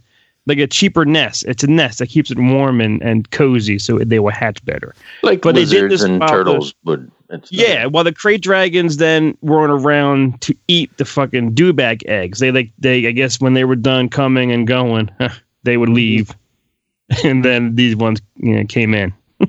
[0.47, 1.45] like a cheaper nest.
[1.47, 4.95] It's a nest that keeps it warm and, and cozy, so they will hatch better.
[5.23, 7.11] Like But they did lizards this and turtles would.
[7.51, 12.39] Yeah, while the krayt dragons then weren't around to eat the fucking dewback eggs.
[12.41, 15.11] They like they I guess when they were done coming and going,
[15.63, 15.97] they would mm-hmm.
[15.97, 16.35] leave,
[17.25, 19.13] and then these ones you know came in.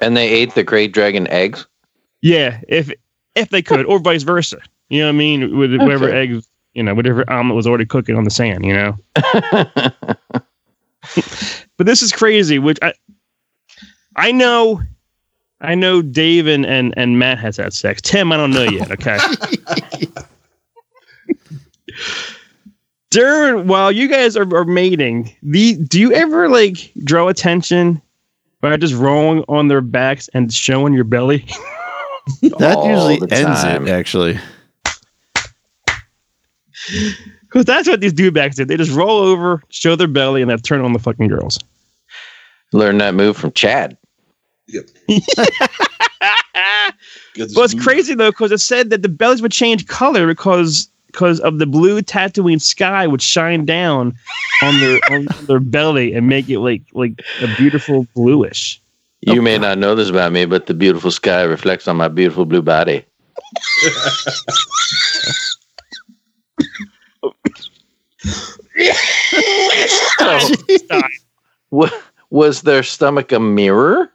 [0.00, 1.66] And they ate the krayt dragon eggs.
[2.24, 2.90] Yeah, if
[3.34, 4.58] if they could, or vice versa.
[4.88, 5.58] You know what I mean?
[5.58, 6.16] With whatever Okay.
[6.22, 8.64] eggs, you know, whatever omelet was already cooking on the sand.
[8.64, 8.96] You know.
[11.76, 12.58] but this is crazy.
[12.58, 12.94] Which I
[14.16, 14.80] I know.
[15.60, 18.00] I know Dave and, and, and Matt has had sex.
[18.02, 18.90] Tim, I don't know yet.
[18.90, 19.18] Okay.
[23.10, 28.00] During while you guys are, are mating, the do you ever like draw attention
[28.60, 31.46] by just rolling on their backs and showing your belly?
[32.58, 33.86] That All usually the ends time.
[33.86, 34.38] it, actually.
[37.42, 38.64] Because that's what these dudebags do.
[38.64, 41.58] They just roll over, show their belly, and then turn on the fucking girls.
[42.72, 43.96] Learn that move from Chad.
[44.68, 44.84] Yep.
[47.36, 51.40] Well, it's crazy though because it said that the bellies would change color because because
[51.40, 54.14] of the blue Tatooine sky would shine down
[54.62, 58.80] on their on their belly and make it like like a beautiful bluish.
[59.26, 62.44] You may not know this about me, but the beautiful sky reflects on my beautiful
[62.44, 63.04] blue body.
[69.86, 71.04] Stop.
[71.70, 71.90] Wa-
[72.30, 74.10] Was their stomach a mirror?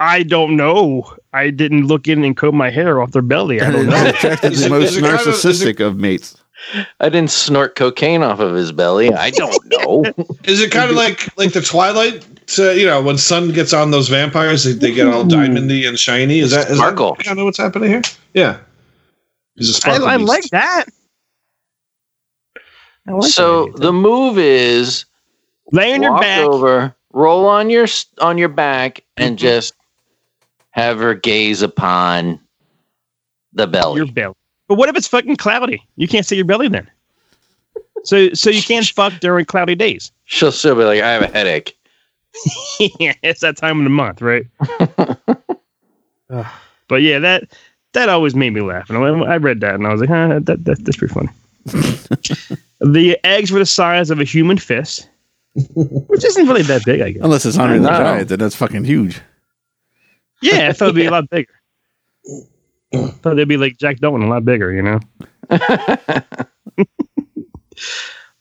[0.00, 1.04] I don't know.
[1.32, 3.60] I didn't look in and comb my hair off their belly.
[3.60, 4.06] I don't know.
[4.06, 6.36] attracted Is the most is of- narcissistic of mates.
[7.00, 9.12] I didn't snort cocaine off of his belly.
[9.12, 10.04] I don't know.
[10.44, 12.24] Is it kind of like like the Twilight?
[12.58, 15.98] Uh you know, when sun gets on those vampires, they, they get all diamondy and
[15.98, 16.38] shiny.
[16.40, 17.14] Is that is Sparkle.
[17.16, 18.02] That kind of what's happening here?
[18.34, 18.58] Yeah.
[19.56, 20.28] He's a I, sparkle I beast.
[20.28, 20.84] like that.
[23.08, 23.80] I like so that.
[23.80, 25.04] the move is
[25.72, 26.46] lay on your walk back.
[26.46, 27.86] over, roll on your
[28.20, 29.40] on your back, and Mhm.
[29.40, 29.74] just
[30.70, 32.40] have her gaze upon
[33.52, 33.96] the belly.
[33.98, 34.34] your belly.
[34.68, 35.82] But what if it's fucking cloudy?
[35.96, 36.88] You can't see your belly then.
[38.04, 40.10] So so you can't fuck during cloudy days.
[40.24, 41.76] She'll still be like, "I have a headache."
[42.98, 44.46] Yeah, it's that time of the month, right?
[46.88, 47.44] But yeah, that
[47.94, 50.40] that always made me laugh, and I, I read that and I was like, huh,
[50.42, 51.28] that, that that's pretty funny.
[52.80, 55.08] the eggs were the size of a human fist,
[55.74, 57.22] which isn't really that big, I guess.
[57.22, 57.96] Unless it's Andre the No.
[57.96, 59.20] Giant, then that's fucking huge.
[60.42, 61.54] Yeah, I thought it'd be a lot bigger.
[63.22, 65.00] thought they'd be like Jack Dalton, a lot bigger, you know.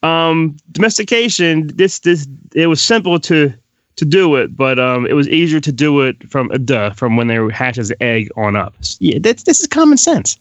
[0.03, 1.67] um, domestication.
[1.67, 3.53] This this it was simple to
[4.01, 7.17] to do it, but um, it was easier to do it from uh, duh from
[7.17, 8.75] when they were hatched as an egg on up.
[8.97, 10.39] Yeah, that's this is common sense.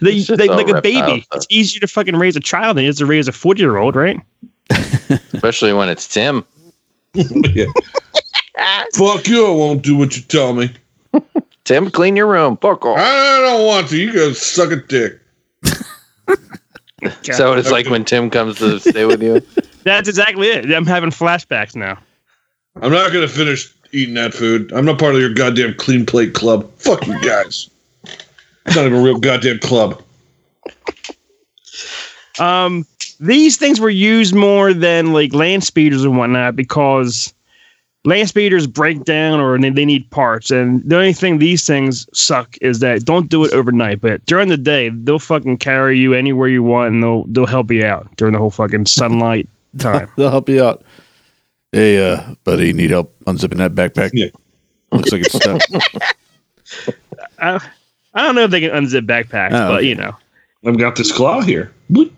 [0.00, 1.36] They, they, like a baby, stuff.
[1.36, 3.76] it's easier to fucking raise a child than it is to raise a forty year
[3.76, 4.20] old, right?
[5.32, 6.44] Especially when it's Tim.
[7.14, 7.66] Yeah.
[8.94, 9.46] Fuck you!
[9.46, 10.74] I won't do what you tell me.
[11.62, 12.56] Tim, clean your room.
[12.56, 12.98] Fuck off.
[12.98, 13.96] I don't want to.
[13.96, 15.20] You go suck a dick.
[17.22, 19.40] So it's like when Tim comes to stay with you.
[19.84, 20.70] That's exactly it.
[20.70, 21.96] I'm having flashbacks now.
[22.76, 24.72] I'm not gonna finish eating that food.
[24.72, 26.70] I'm not part of your goddamn clean plate club.
[26.76, 27.68] Fuck you guys.
[28.66, 30.02] It's not even a real goddamn club.
[32.38, 32.86] Um,
[33.18, 37.34] these things were used more than like land speeders and whatnot because
[38.04, 40.50] land speeders break down or they, they need parts.
[40.50, 44.48] And the only thing these things suck is that don't do it overnight, but during
[44.48, 48.08] the day they'll fucking carry you anywhere you want and they'll they'll help you out
[48.16, 50.10] during the whole fucking sunlight time.
[50.16, 50.82] They'll help you out.
[51.72, 54.10] Hey, uh, buddy, need help unzipping that backpack?
[54.12, 54.26] Yeah.
[54.92, 55.60] Looks like it's stuck.
[57.38, 57.60] I,
[58.14, 59.86] I don't know if they can unzip backpacks, Oh, but okay.
[59.88, 60.16] you know.
[60.66, 61.72] I've got this claw here.
[61.90, 62.10] Bloop.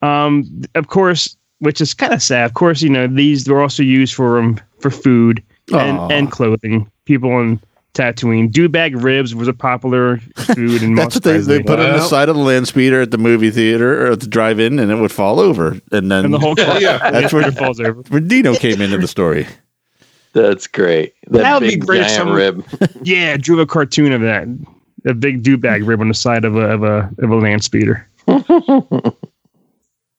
[0.00, 2.44] Um, of course, which is kind of sad.
[2.46, 6.08] Of course, you know these were also used for um for food and, Aw.
[6.08, 6.90] and clothing.
[7.06, 7.60] People on
[7.94, 11.66] Tatooine, dewback ribs was a popular food in That's Mos what they, they Eisley.
[11.66, 14.26] put on the side of the land speeder at the movie theater or at the
[14.26, 15.78] drive-in, and it would fall over.
[15.92, 17.10] And then and the whole Yeah, yeah.
[17.10, 18.02] That's where- it falls over.
[18.08, 19.46] where Dino came into the story.
[20.32, 21.14] That's great.
[21.28, 22.66] That, That would be great if giant someone- rib.
[23.04, 24.48] Yeah, drew a cartoon of that,
[25.06, 28.08] a big dewback rib on the side of a of a of a land speeder.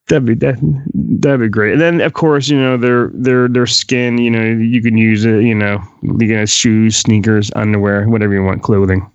[0.08, 0.56] That'd be that.
[0.94, 1.72] That'd be great.
[1.72, 4.18] And then, of course, you know their their their skin.
[4.18, 5.42] You know, you can use it.
[5.42, 9.10] You know, you can have shoes, sneakers, underwear, whatever you want, clothing.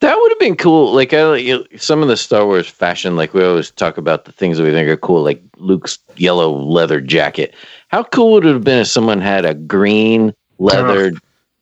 [0.00, 0.92] That would have been cool.
[0.92, 4.32] Like I, you- some of the Star Wars fashion, like we always talk about the
[4.32, 7.54] things that we think are cool, like Luke's yellow leather jacket.
[7.88, 11.12] How cool would it have been if someone had a green leather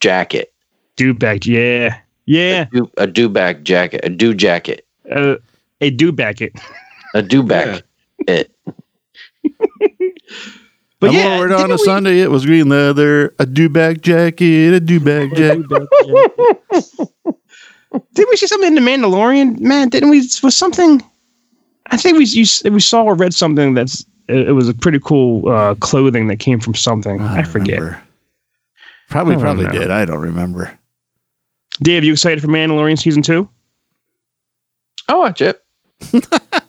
[0.00, 0.52] jacket,
[0.96, 5.36] Dewbag, yeah, yeah, A do, a dewback jacket, a do jacket, uh,
[5.80, 6.60] a dewbacket.
[7.14, 7.82] a dewback?
[8.28, 8.54] It.
[11.00, 12.20] But I'm yeah, over on a we- Sunday.
[12.20, 15.66] It was green leather, a dewback jacket, a dewback jacket.
[18.14, 19.58] Did we see something in the Mandalorian?
[19.58, 20.18] Man, didn't we?
[20.44, 21.02] Was something?
[21.86, 25.00] I think we you, we saw or read something that's it, it was a pretty
[25.00, 27.20] cool uh, clothing that came from something.
[27.20, 27.80] I, don't forget.
[27.80, 28.02] remember.
[29.10, 29.72] Probably, I probably know.
[29.72, 29.90] did.
[29.90, 30.78] I don't remember.
[31.82, 33.48] Dave, you excited for Mandalorian season two?
[35.08, 35.60] I'll watch it.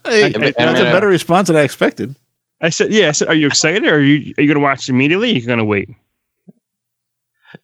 [0.05, 2.15] Hey, I- that's a better response than I expected.
[2.61, 3.09] I said, yeah.
[3.09, 3.83] I said, are you excited?
[3.85, 5.29] Or are you are you going to watch immediately?
[5.31, 5.89] Or are you going to wait?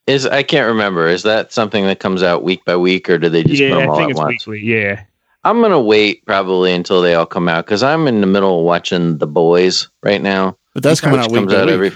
[0.08, 1.08] Is I can't remember.
[1.08, 3.76] Is that something that comes out week by week, or do they just put yeah,
[3.76, 4.48] them I all think at it's once?
[4.48, 4.68] weekly.
[4.68, 5.04] Yeah.
[5.44, 8.66] I'm gonna wait probably until they all come out because I'm in the middle of
[8.66, 10.58] watching The Boys right now.
[10.74, 11.74] But that's coming out week comes by out week.
[11.74, 11.92] every.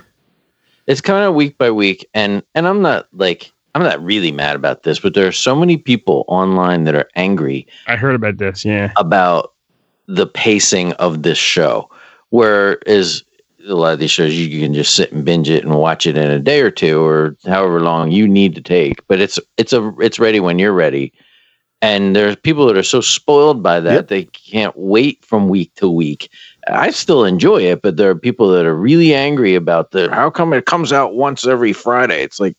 [0.88, 4.55] It's coming out week by week, and and I'm not like I'm not really mad
[4.55, 8.38] about this, but there are so many people online that are angry I heard about
[8.38, 8.63] this.
[8.63, 8.91] Yeah.
[8.97, 9.53] about
[10.08, 11.89] the pacing of this show.
[12.30, 13.24] Whereas
[13.68, 16.18] a lot of these shows, you can just sit and binge it and watch it
[16.18, 19.06] in a day or two, or however long you need to take.
[19.08, 21.14] But it's it's a it's ready when you're ready.
[21.82, 24.08] And there's people that are so spoiled by that Yep.
[24.08, 26.30] they can't wait from week to week.
[26.70, 30.30] I still enjoy it, but there are people that are really angry about the how
[30.30, 32.24] come it comes out once every Friday.
[32.24, 32.56] It's like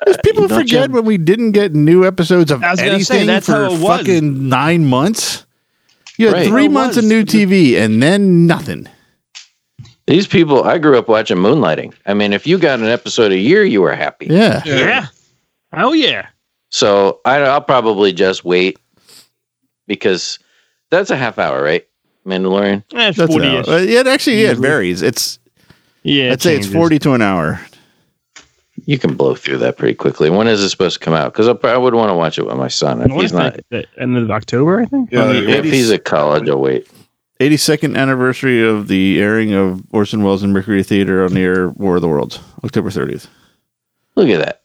[0.00, 2.92] Because uh, people forget you- when we didn't get new episodes of I was gonna
[2.92, 3.98] anything say, that's for how it was.
[3.98, 5.44] fucking nine months.
[6.18, 6.46] You had Right.
[6.48, 8.86] three It months of new TV and then nothing.
[10.06, 10.64] these people.
[10.64, 11.94] I grew up watching Moonlighting.
[12.06, 14.26] I mean, if you got an episode a year, you were happy.
[14.28, 14.62] Yeah.
[14.66, 15.06] Yeah.
[15.72, 16.26] Oh yeah.
[16.70, 18.78] So I, I'll probably just wait
[19.86, 20.38] because
[20.90, 21.86] that's a half hour, right?
[22.26, 22.82] Mandalorian.
[22.94, 23.46] Eh, That's forty.
[23.46, 23.64] an.
[23.68, 25.00] Uh, yeah, it actually yeah, it varies.
[25.02, 25.38] It's
[26.02, 26.32] Yeah.
[26.32, 27.60] I'd say it's forty to an hour.
[28.88, 30.30] You can blow through that pretty quickly.
[30.30, 31.30] When is it supposed to come out?
[31.30, 33.02] Because I, I would want to watch it with my son.
[33.02, 33.60] If What he's not.
[33.68, 35.12] The End of October, I think.
[35.12, 36.88] Yeah, On the if he's at college, I'll wait.
[37.38, 41.96] 82nd anniversary of the airing of Orson Welles and Mercury Theater on the air War
[41.96, 43.26] of the Worlds, October 30th.
[44.16, 44.62] Look at that.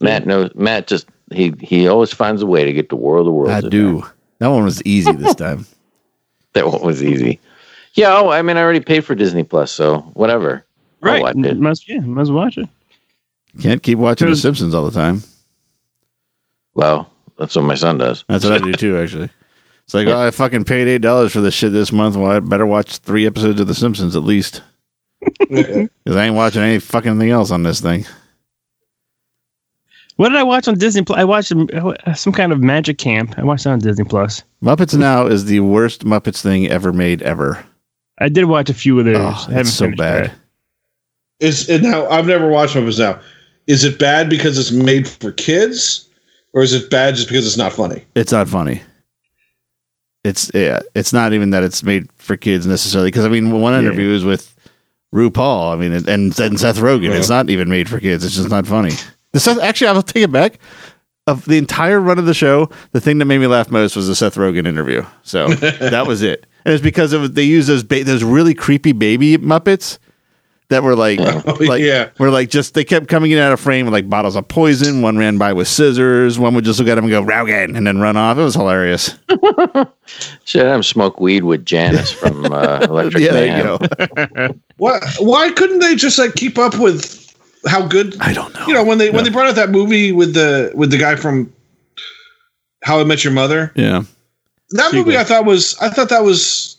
[0.00, 0.50] Matt knows.
[0.56, 3.52] Matt just he he always finds a way to get to War of the Worlds.
[3.64, 4.02] I do.
[4.40, 5.64] That one was easy this time.
[6.54, 7.38] That one was easy.
[7.94, 8.12] Yeah.
[8.18, 10.64] Oh, I mean, I already paid for Disney Plus, so whatever.
[11.04, 11.22] I'll Right.
[11.22, 11.58] watch it.
[11.58, 12.00] Must yeah.
[12.00, 12.68] Must watch it.
[13.60, 15.22] Can't keep watching The Simpsons all the time.
[16.74, 18.24] Well, that's what my son does.
[18.28, 19.28] That's what I do too, actually.
[19.84, 22.14] It's like, oh, I fucking paid eight dollars for this shit this month.
[22.16, 24.62] Well, I better watch three episodes of The Simpsons at least,
[25.40, 28.06] because I ain't watching any fucking thing else on this thing.
[30.16, 31.18] What did I watch on Disney Plus?
[31.18, 33.34] I watched uh, some kind of magic camp.
[33.38, 34.44] I watched that on Disney Plus.
[34.62, 37.64] Muppets Now is the worst Muppets thing ever made ever.
[38.18, 39.16] I did watch a few of those.
[39.16, 40.24] Oh, I haven't it's so finished bad.
[40.26, 40.32] that.
[41.40, 42.06] Is it now?
[42.08, 43.18] I've never watched Muppets now.
[43.70, 46.08] Is it bad because it's made for kids,
[46.52, 48.04] or is it bad just because it's not funny?
[48.16, 48.82] It's not funny.
[50.24, 50.80] It's yeah.
[50.96, 53.12] It's not even that it's made for kids necessarily.
[53.12, 54.52] Because I mean, one interview is with
[55.14, 55.72] RuPaul.
[55.72, 57.16] I mean, and and Seth Rogen.
[57.16, 58.24] It's not even made for kids.
[58.24, 58.90] It's just not funny.
[59.32, 60.58] The Seth, actually, I'll take it back.
[61.28, 64.08] Of the entire run of the show, the thing that made me laugh most was
[64.08, 65.04] the Seth Rogen interview.
[65.22, 66.44] So that was it.
[66.64, 69.98] And it's because of they use those ba- those really creepy baby Muppets
[70.70, 72.08] that were like Oh, like yeah.
[72.18, 75.02] were like just they kept coming in out of frame with like bottles of poison.
[75.02, 76.38] One ran by with scissors.
[76.38, 78.38] One would just look at him and go Rogen and then run off.
[78.38, 79.18] It was hilarious.
[80.44, 83.62] Should have smoked weed with Janice from uh, Electric yeah, there you
[84.48, 84.54] go.
[84.78, 84.98] Why?
[85.18, 87.34] Why couldn't they just like keep up with
[87.66, 88.16] how good?
[88.20, 88.66] I don't know.
[88.66, 91.16] You know, when they when they brought out that movie with the with the guy
[91.16, 91.52] from
[92.82, 94.02] How I Met Your Mother, Yeah.
[94.70, 96.69] that movie I thought was I thought that was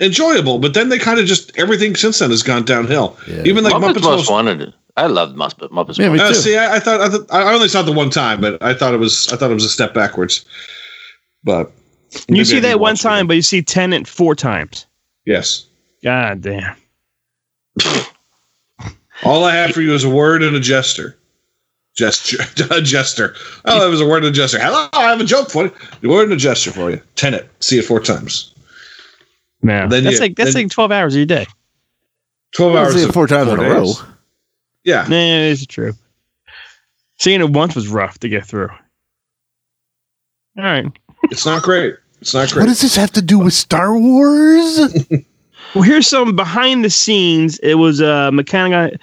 [0.00, 3.16] enjoyable, but then they kind of just everything since then has gone downhill.
[3.28, 3.42] Yeah.
[3.44, 4.30] Even like Muppets Muppets, Most Most.
[4.30, 4.74] Wanted.
[4.96, 5.70] I loved Muppets.
[5.70, 6.34] Muppets Yeah, me Most Uh, too.
[6.34, 8.72] see, I, I thought I, thought I only saw it the one time, but I
[8.74, 10.44] thought it was I thought it was a step backwards.
[11.44, 11.70] But
[12.28, 14.86] You see that one watch it time, but you see Tenet four times.
[15.24, 15.66] yes.
[16.02, 16.76] God damn.
[19.24, 21.16] All I have for you is a word and a gesture.
[21.96, 22.38] Gesture,
[22.70, 23.34] a gesture.
[23.64, 24.58] Oh, it was a word and a gesture.
[24.60, 25.72] Hello, I have a joke for you.
[26.04, 27.00] A word and a gesture for you.
[27.16, 27.48] Tenet.
[27.60, 28.52] See it four times.
[29.66, 31.46] No, Then that's you- like that's then- like twelve hours of your day.
[32.54, 32.94] Twelve I'll hours.
[32.94, 33.84] see it of four times in a row.
[33.84, 34.02] days.
[34.84, 35.06] Yeah.
[35.08, 35.16] Nah,
[35.50, 35.92] it's true.
[37.18, 38.68] Seeing it once was rough to get through.
[40.58, 40.86] All right.
[41.24, 41.96] It's not great.
[42.20, 42.62] It's not great.
[42.62, 45.04] What does this have to do with Star Wars?
[45.74, 47.58] Well, here's some behind the scenes.
[47.58, 48.96] It was a mechanized,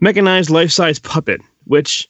[0.00, 2.08] mechanized life size puppet, which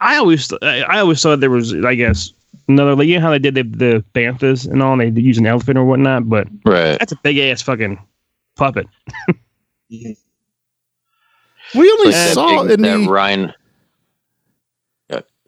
[0.00, 2.32] I always I I always thought there was, I guess,
[2.68, 5.38] another like you know how they did the, the banthas and all, and they use
[5.38, 6.98] an elephant or whatnot, but Right.
[6.98, 7.98] that's a big ass fucking
[8.56, 8.86] puppet.
[9.90, 10.16] we
[11.74, 13.52] only That saw big- in that the Ryan.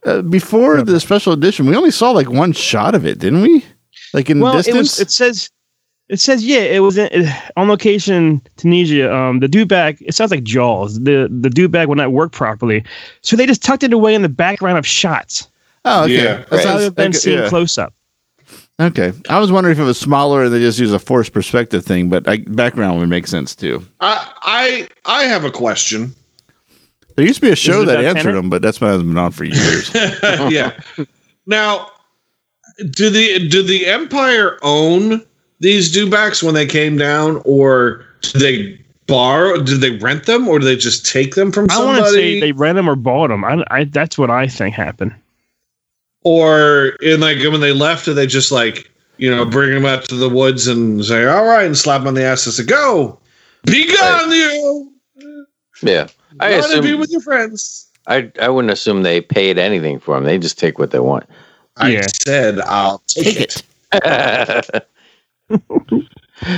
[0.04, 1.66] uh, before the special edition.
[1.66, 3.64] We only saw like one shot of it, didn't we?
[4.12, 4.76] Like in well, it distance.
[4.98, 5.00] was.
[5.00, 5.50] It says.
[6.10, 6.58] It says yeah.
[6.60, 9.12] It was in, it, on location, Tunisia.
[9.14, 9.96] Um, the dude bag.
[10.02, 11.00] It sounds like Jaws.
[11.00, 12.84] The the dude bag would not work properly,
[13.22, 15.48] so they just tucked it away in the background of shots
[15.84, 16.14] oh, okay.
[16.14, 16.22] Yeah.
[16.36, 16.62] That Right.
[16.62, 17.48] sounds rather than like- seeing yeah.
[17.48, 17.94] close up.
[18.80, 21.84] Okay, I was wondering if it was smaller and they just use a forced perspective
[21.84, 23.86] thing, but I, background would make sense too.
[24.00, 26.12] I I I have a question.
[27.14, 28.34] There used to be a show that answered Tenet?
[28.34, 29.92] them, but that's been hasn't been on for years.
[30.50, 30.72] yeah.
[31.46, 31.88] Now,
[32.90, 35.24] do the do the Empire own
[35.60, 38.76] these dewbacks when they came down, or do they
[39.06, 39.62] borrow?
[39.62, 42.40] Did they rent them, or do they just take them from I want to say
[42.40, 43.44] they rent them or bought them.
[43.44, 45.14] I, I that's what I think happened.
[46.24, 50.04] Or in like when they left, did they just like you know bring them out
[50.08, 52.64] to the woods and say, "All right," and slap them on the ass and say,
[52.64, 53.18] "Go,
[53.66, 54.92] be gone, you."
[55.82, 56.08] Yeah.
[56.40, 57.90] I Run and be assume with your friends.
[58.06, 60.24] I I wouldn't assume they paid anything for them.
[60.24, 61.24] They just take what they want.
[61.76, 62.06] I Yeah.
[62.26, 63.62] said, "I'll take, it.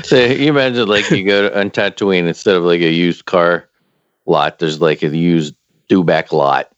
[0.05, 3.69] so you imagine like you go to on Tatooine instead of like a used car
[4.27, 5.55] lot, there's like a used
[5.91, 6.71] dewback lot,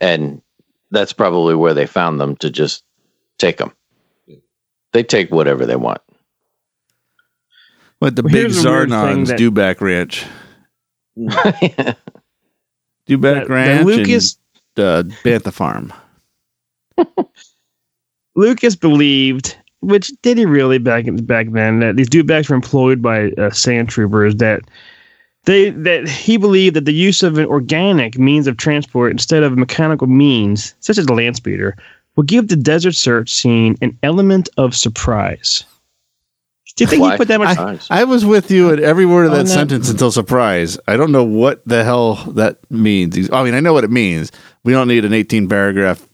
[0.00, 0.42] and
[0.96, 2.82] that's probably where they found them to just
[3.36, 3.70] take them.
[4.94, 6.00] They take whatever they want.
[8.00, 10.24] But the Well, big here's a weird thing Zarnons that- Dewback Ranch,
[11.18, 11.96] Dewback
[13.06, 14.38] That- that Ranch, Lucas
[14.78, 15.92] and uh, Bantha Farm.
[18.34, 23.02] Lucas believed, which did he really back in, back then, that these dewbacks were employed
[23.02, 24.36] by uh, sand troopers.
[24.36, 24.60] That
[25.46, 29.56] they that he believed that the use of an organic means of transport instead of
[29.56, 31.76] mechanical means, such as a land speeder,
[32.16, 35.64] would give the desert search scene an element of surprise.
[36.76, 37.12] Do you think Why?
[37.12, 37.58] he put that much?
[37.90, 39.50] I, I was with you at every word of Oh, that no.
[39.50, 40.78] sentence until surprise.
[40.86, 43.30] I don't know what the hell that means.
[43.30, 44.30] I mean, I know what it means.
[44.62, 46.06] We don't need an 18 paragraph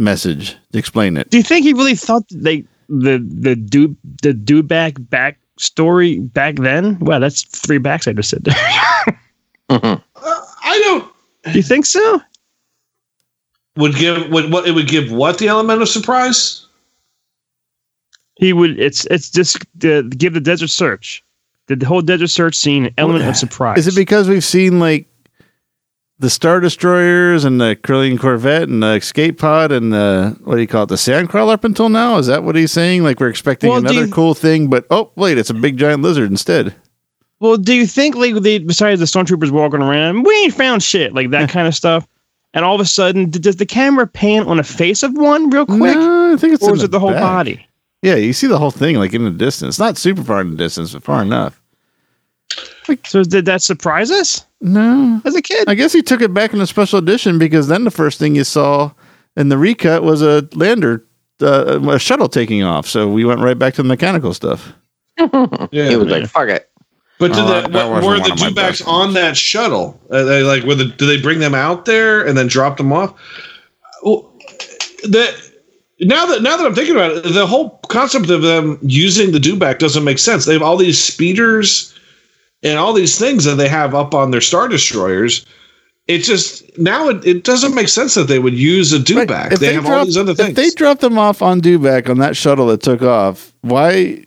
[0.00, 1.30] message to explain it.
[1.30, 6.56] do you think he really thought they the the do the dewback back story back
[6.56, 6.98] then?
[6.98, 8.56] Wow, that's three backs I just said there.
[9.70, 11.08] Uh, I don't.
[11.44, 12.20] do you think so?
[13.76, 16.66] Would give would what it would give what the element of surprise?
[18.34, 18.80] He would.
[18.80, 21.22] It's it's just uh, give the desert search,
[21.68, 23.78] the, the whole desert search scene an element of surprise.
[23.78, 25.06] Is it because we've seen like
[26.20, 30.60] the Star Destroyers and the Corellian Corvette and the Escape Pod and the what do
[30.60, 32.18] you call it, the Sandcrawler up until now?
[32.18, 33.02] Is that what he's saying?
[33.02, 36.02] Like we're expecting Well, another you- cool thing, but oh wait, it's a big giant
[36.02, 36.74] lizard instead.
[37.40, 41.14] well, do you think like they besides the stormtroopers walking around, we ain't found shit
[41.14, 42.06] like that kind of stuff,
[42.54, 45.64] and all of a sudden, does the camera pan on a face of one real
[45.66, 47.22] quick, No, I think it's or is it the whole back.
[47.22, 47.66] body?
[48.02, 49.78] Yeah, you see the whole thing like in the distance.
[49.78, 51.60] Not super far in the distance, but far enough.
[53.06, 55.68] So did that surprise us No, as a kid?
[55.68, 58.34] I guess he took it back in a special edition because then the first thing
[58.34, 58.92] you saw
[59.36, 61.06] in the recut was a lander,
[61.40, 62.86] uh, a shuttle taking off.
[62.86, 64.72] So we went right back to the mechanical stuff.
[65.72, 66.70] Yeah, He was like, "Fuck it."
[67.18, 70.00] But did Oh, the, that- that were the of my dewbacks best on that shuttle?
[70.10, 72.92] Uh, they like were the, do they bring them out there and then drop them
[72.92, 73.12] off?
[74.02, 74.32] Well,
[75.02, 75.34] the
[76.00, 79.38] now that now that I'm thinking about it, the whole concept of them using the
[79.38, 80.46] dewback doesn't make sense.
[80.46, 81.94] They have all these speeders
[82.62, 85.46] and all these things that they have up on their star destroyers.
[86.06, 89.52] It just now it, it doesn't make sense that they would use a dewback.
[89.52, 90.54] If They, have all these other If things.
[90.54, 94.24] they dropped them off on Dewback on that shuttle that took off, why?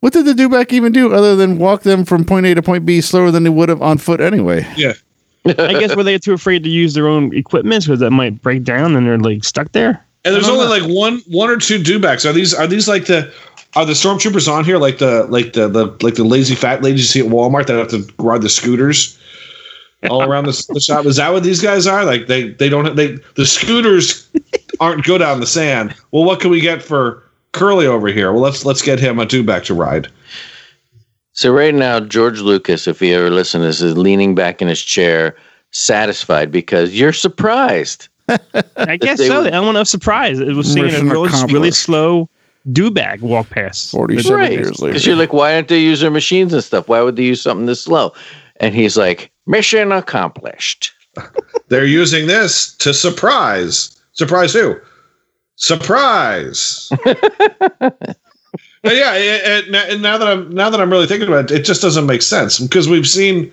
[0.00, 2.84] What did the Dewback even do other than walk them from point A to point
[2.84, 4.66] B slower than they would have on foot anyway?
[4.76, 4.92] yeah.
[5.46, 8.64] I guess were they too afraid to use their own equipment because that might break
[8.64, 10.04] down and they're like stuck there?
[10.24, 12.28] And there's I don't only like one one or two dewbacks.
[12.28, 13.32] Are these are these like the
[13.76, 17.00] are the stormtroopers on here like the like the, the like the lazy fat ladies
[17.00, 19.18] you see at Walmart that have to ride the scooters
[20.08, 21.06] all around the, the shop?
[21.06, 22.04] Is that what these guys are?
[22.04, 24.28] Like they they don't they the scooters
[24.80, 25.94] aren't good on the sand.
[26.12, 27.22] Well, what can we get for
[27.52, 28.32] Curly over here?
[28.32, 30.08] Well, let's let's get him a dewback to ride.
[31.32, 35.34] So right now, George Lucas, if he ever listens, is leaning back in his chair,
[35.72, 38.08] satisfied because you're surprised.
[38.76, 39.38] I guess so.
[39.38, 40.38] were- The element of surprise.
[40.38, 42.28] It was seeing a Mission really, really slow
[42.70, 43.90] dewback walk past.
[43.90, 44.52] 47 Right.
[44.52, 44.92] years later.
[44.92, 46.88] Because you're like, why don't they use their machines and stuff?
[46.88, 48.12] Why would they use something this slow?
[48.60, 50.92] And he's like, mission accomplished.
[51.68, 53.96] They're using this to surprise.
[54.12, 54.76] Surprise who?
[55.56, 56.90] Surprise.
[58.84, 61.64] Yeah, it, it, and now that I'm now that I'm really thinking about it, it
[61.64, 63.50] just doesn't make sense because we've seen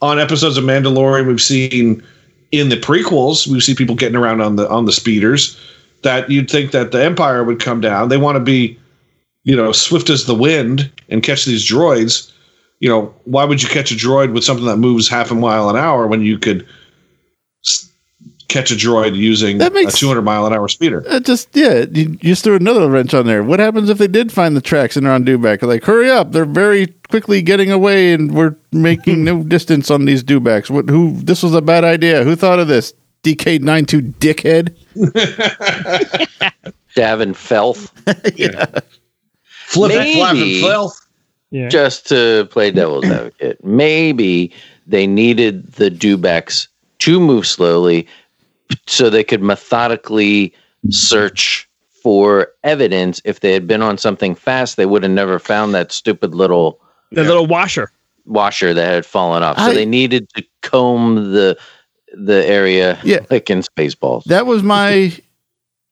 [0.00, 2.02] on episodes of Mandalorian, we've seen
[2.50, 5.60] in the prequels, we've seen people getting around on the on the speeders.
[6.02, 8.08] That you'd think that the Empire would come down.
[8.08, 8.78] They want to be,
[9.44, 12.32] you know, swift as the wind and catch these droids.
[12.78, 15.68] You know, why would you catch a droid with something that moves half a mile
[15.68, 16.66] an hour when you could
[17.62, 17.90] s-
[18.48, 21.04] catch a droid using That makes- a 200 mile an hour speeder?
[21.22, 23.42] Just yeah, you you just threw another wrench on there.
[23.44, 25.60] What happens if they did find the tracks and they're on Dewback?
[25.62, 26.32] Like, hurry up!
[26.32, 30.70] They're very quickly getting away, and we're making no distance on these Dewbacks.
[30.70, 30.88] What?
[30.88, 31.12] Who?
[31.20, 32.24] This was a bad idea.
[32.24, 32.94] Who thought of this?
[33.22, 34.74] DK92 dickhead.
[36.96, 37.88] Davin Felth,
[39.66, 40.14] Flip it, Maybe.
[40.18, 41.06] flap and filth.
[41.52, 41.68] Yeah.
[41.68, 43.64] just to play devil's advocate.
[43.64, 44.52] Maybe
[44.86, 46.66] they needed the dewbacks
[47.00, 48.06] to move slowly
[48.86, 50.52] so they could methodically
[50.90, 51.68] search
[52.02, 53.20] for evidence.
[53.24, 56.80] If they had been on something fast, they would have never found that stupid little
[57.12, 57.90] the little washer.
[58.26, 59.56] washer that had fallen off.
[59.58, 61.56] So I- they needed to comb the
[62.14, 63.20] the area Yeah.
[63.30, 64.24] like in Spaceballs.
[64.24, 65.12] That was my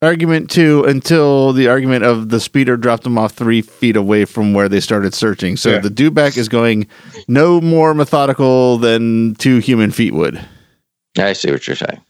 [0.01, 4.55] argument too until the argument of the speeder dropped them off three feet away from
[4.55, 5.57] where they started searching.
[5.57, 5.79] So Yeah.
[5.79, 6.87] the dewback is going
[7.27, 10.41] no more methodical than two human feet would.
[11.19, 12.01] I see what you're saying.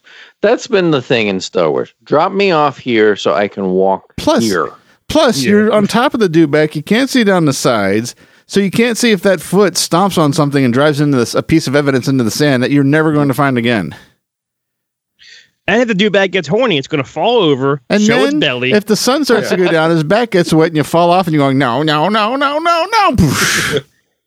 [0.42, 1.94] That's been the thing in Star Wars.
[2.04, 4.68] Drop me off here so I can walk Plus- here.
[5.08, 5.50] Plus, Yeah.
[5.50, 6.74] you're on top of the dewback.
[6.76, 8.14] You can't see down the sides.
[8.50, 11.42] So you can't see if that foot stomps on something and drives into this, a
[11.42, 13.94] piece of evidence into the sand that you're never going to find again.
[15.66, 18.40] And if the dewback gets horny, it's going to fall over, And show its then,
[18.40, 18.72] belly.
[18.72, 21.26] if the sun starts to go down, his back gets wet, and you fall off,
[21.26, 23.16] and you're going, no, no, no, no, no, no.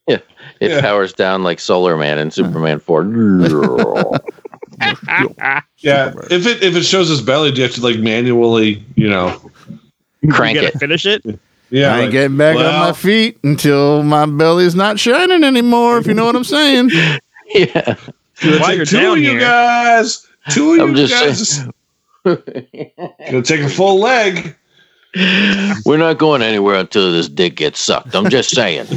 [0.08, 0.18] Yeah.
[0.60, 0.82] It Yeah.
[0.82, 3.04] powers down like Solar Man and Superman 4.
[5.78, 9.10] Yeah, if it if it shows his belly, do you have to like manually, you
[9.10, 9.52] know?
[10.32, 10.74] Crank you it.
[10.80, 11.24] finish it.
[11.72, 15.98] Yeah, I ain't like, getting back on my feet until my belly's not shining anymore,
[16.00, 16.90] if you know what I'm saying.
[17.56, 17.96] yeah.
[18.42, 19.40] Gonna While take you're two of you here.
[19.40, 20.28] guys.
[20.50, 21.68] Two of I'm you just guys.
[23.32, 24.56] Gonna take a full leg.
[25.86, 28.16] We're not going anywhere until this dick gets sucked.
[28.16, 28.88] I'm just saying.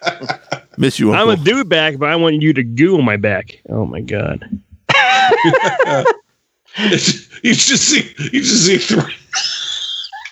[0.78, 1.42] Miss you, I'm Uncle.
[1.44, 3.60] a dewback, but I want you to goo on my back.
[3.68, 4.44] Oh my god.
[6.78, 9.14] You just see you just see three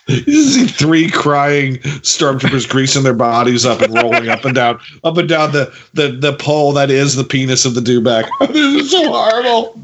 [0.09, 5.17] you see three crying stormtroopers greasing their bodies up and rolling up and down up
[5.17, 8.29] and down the the, the pole that is the penis of the dewback.
[8.53, 9.81] this is so horrible.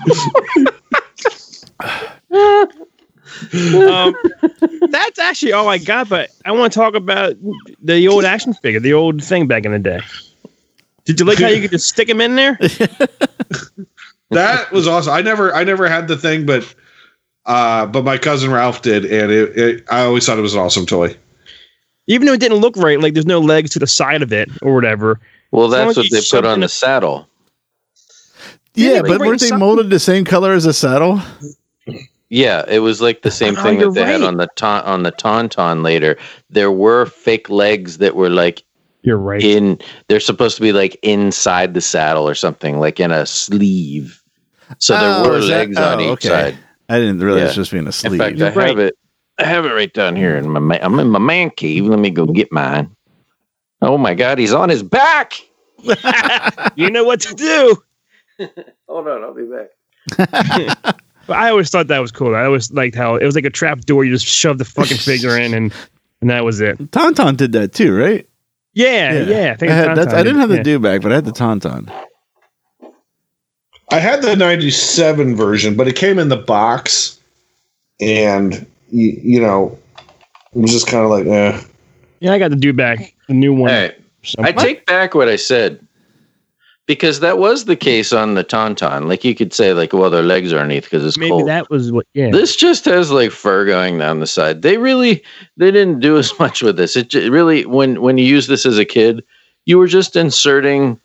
[3.54, 4.14] Um,
[4.90, 7.36] that's actually all I got, but I want to talk about
[7.82, 10.00] the old action figure, the old thing back in the day.
[11.04, 12.58] Did you like how you could just stick him in there?
[14.30, 15.12] That was awesome.
[15.12, 16.62] I never I never had the thing, but
[17.50, 20.60] uh but my cousin Ralph did, and it, it I always thought it was an
[20.60, 21.16] awesome toy.
[22.06, 24.48] Even though it didn't look right, like there's no legs to the side of it
[24.62, 25.20] or whatever.
[25.52, 27.26] Well, that's what they put on the saddle.
[28.74, 31.20] yeah, Yeah, but but weren't they molded the same color as the saddle?
[32.28, 35.02] Yeah, it was like the same Oh, thing that they had on the ta- on
[35.02, 36.16] the tauntaun later.
[36.50, 38.62] There were fake legs that were like
[39.02, 39.42] You're right.
[39.42, 39.78] in.
[40.08, 44.22] They're supposed to be like inside the saddle or something, like in a sleeve.
[44.78, 46.28] So there Oh, were is that- legs on oh, each okay.
[46.28, 46.58] side.
[46.90, 47.44] I didn't realize Yeah.
[47.44, 48.68] it was just being a In fact, I You're right.
[48.68, 48.98] have it.
[49.38, 50.58] I have it right down here in my.
[50.58, 51.86] Ma- I'm in my man cave.
[51.86, 52.94] Let me go get mine.
[53.80, 55.40] Oh my God, he's on his back.
[56.74, 57.82] you know what to do.
[58.88, 60.96] Hold on, I'll be back.
[61.26, 62.34] But I always thought that was cool.
[62.34, 64.04] I always liked how it was like a trap door.
[64.04, 65.72] You just shove the fucking figure in, and
[66.20, 66.76] and that was it.
[66.90, 68.28] Tauntaun did that too, right?
[68.74, 69.36] Yeah, yeah.
[69.36, 70.62] I, I, think had, I didn't have the yeah.
[70.62, 71.90] dewback, but I had the Tauntaun.
[73.92, 77.18] I had the 97 version, but it came in the box
[78.00, 79.76] and you, you know,
[80.54, 81.60] it was just kind of like, eh.
[82.20, 83.70] Yeah, I got the dewback, the new one.
[83.70, 85.84] Hey, So- I take back what I said
[86.86, 89.08] because that was the case on the tauntaun.
[89.08, 91.48] Like you could say, like, well, their legs are underneath because it's Maybe cold.
[91.48, 92.06] that was what.
[92.14, 94.62] Yeah, This just has like fur going down the side.
[94.62, 95.22] They really
[95.56, 96.96] they didn't do as much with this.
[96.96, 99.24] It ju- really when when you use this as a kid,
[99.66, 100.98] you were just inserting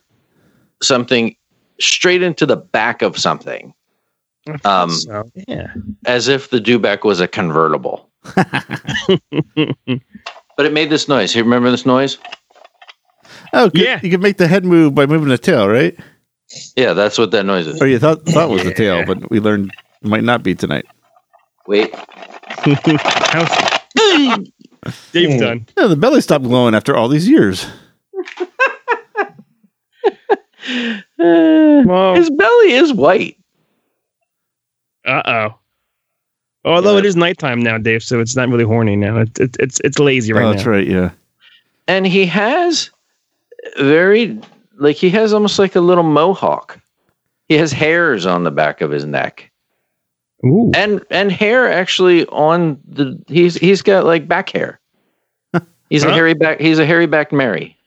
[0.81, 1.36] something
[1.80, 3.73] straight into the back of something,
[4.63, 5.23] um, so.
[5.47, 5.73] yeah.
[6.05, 8.09] as if the dewback was a convertible.
[8.36, 8.49] but
[10.65, 11.36] it made this noise.
[11.36, 12.17] You remember this noise?
[13.53, 13.82] Oh, good.
[13.82, 13.99] Yeah.
[14.01, 15.97] You could make the head move by moving the tail, right?
[16.76, 17.82] Yeah, that's what that noise is.
[17.82, 19.71] Or you thought thought was the tail, but we learned
[20.01, 20.86] it might not be tonight.
[21.67, 21.93] Wait,
[22.55, 23.80] How's-
[25.11, 25.65] Dave's done.
[25.78, 27.65] Yeah, the belly stopped glowing after all these years.
[31.18, 33.38] Well, his belly is white.
[35.05, 35.59] uh oh.
[36.66, 36.99] Although Yeah.
[36.99, 39.20] it is nighttime now, Dave, so it's not really horny now.
[39.20, 40.51] It's it's it's, it's lazy right oh, now.
[40.53, 40.88] that's right.
[40.88, 41.11] Yeah.
[41.88, 42.89] and he has
[43.78, 44.39] very
[44.78, 46.80] like he has almost like a little mohawk.
[47.47, 49.51] He has hairs on the back of his neck,
[50.43, 50.72] Ooh.
[50.76, 54.80] and and hair actually on the he's he's got like back hair.
[55.91, 56.59] He's a hairy back.
[56.59, 57.78] He's a hairy back Mary.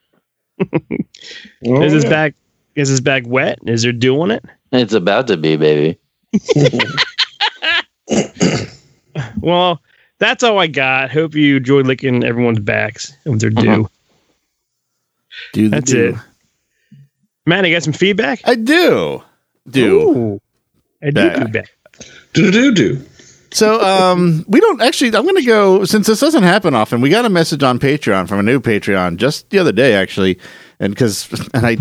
[1.63, 2.35] Is his back
[2.79, 3.59] is his back wet?
[3.67, 4.45] Is there dew on it?
[4.73, 5.99] It's about to be, baby.
[9.41, 9.81] Well,
[10.19, 11.11] that's all I got.
[11.11, 13.71] Hope you enjoyed licking everyone's backs with their dew.
[13.71, 13.89] Uh-huh.
[15.53, 16.09] Do the That's do.
[16.11, 16.15] it.
[17.47, 18.41] Matt, I got some feedback.
[18.45, 19.23] I do.
[19.69, 20.01] Do.
[20.01, 20.41] Ooh.
[21.03, 21.47] I do Back.
[21.47, 21.71] do back.
[22.33, 23.05] Do do do.
[23.51, 25.15] So um, we don't actually.
[25.17, 27.01] I'm going to go since this doesn't happen often.
[27.01, 30.39] We got a message on Patreon from a new Patreon just the other day, actually,
[30.81, 31.77] and because and I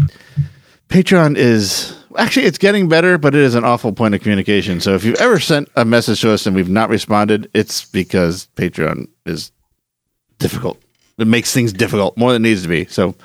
[0.89, 4.79] Patreon is actually it's getting better, but it is an awful point of communication.
[4.79, 8.47] So if you've ever sent a message to us and we've not responded, it's because
[8.55, 9.51] Patreon is
[10.39, 10.81] difficult.
[11.17, 12.85] It makes things difficult more than it needs to be.
[12.85, 13.15] So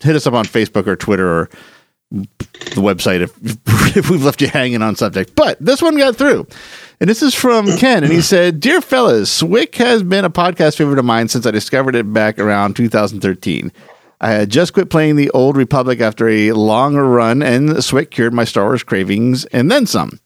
[0.00, 1.50] hit us up on Facebook or Twitter or
[2.10, 3.36] the website if,
[3.96, 5.34] if we've left you hanging on subject.
[5.34, 6.46] But this one got through.
[7.00, 8.02] And this is from Ken.
[8.02, 11.50] And he said, Dear fellas, Swick has been a podcast favorite of mine since I
[11.50, 13.72] discovered it back around 2013.
[14.20, 18.34] I had just quit playing the Old Republic after a long run, and Swick cured
[18.34, 20.18] my Star Wars cravings and then some.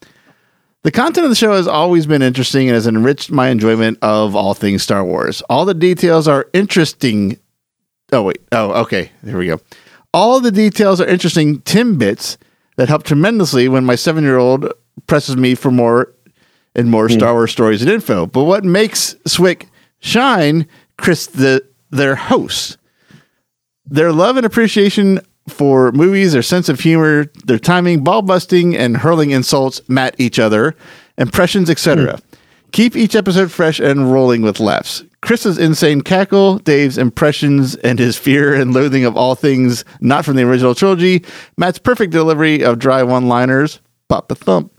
[0.83, 4.35] The content of the show has always been interesting and has enriched my enjoyment of
[4.35, 5.41] all things Star Wars.
[5.43, 7.39] All the details are interesting.
[8.13, 8.39] Oh, wait.
[8.51, 9.13] Oh, okay.
[9.23, 9.61] There we go.
[10.13, 12.37] All the details are interesting timbits
[12.77, 14.73] that help tremendously when my seven year old
[15.07, 16.13] presses me for more
[16.75, 17.15] and more hmm.
[17.15, 18.27] Star Wars stories and info.
[18.27, 19.69] But what makes Swick
[20.01, 20.67] shine,
[20.97, 22.77] Chris, the their hosts,
[23.87, 28.97] their love and appreciation for movies, their sense of humor, their timing, ball busting, and
[28.97, 30.77] hurling insults at each other,
[31.19, 32.13] impressions, etc.
[32.13, 32.37] Hmm.
[32.73, 35.05] Keep each episode fresh and rolling with laughs.
[35.21, 40.37] Chris's insane cackle, Dave's impressions, and his fear and loathing of all things not from
[40.37, 41.25] the original trilogy,
[41.57, 44.73] Matt's perfect delivery of dry one liners, pop a thump,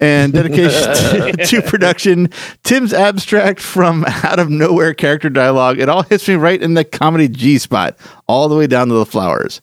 [0.00, 2.30] and dedication to, to production,
[2.62, 5.78] Tim's abstract from out of nowhere character dialogue.
[5.78, 7.96] It all hits me right in the comedy G spot,
[8.26, 9.60] all the way down to the flowers.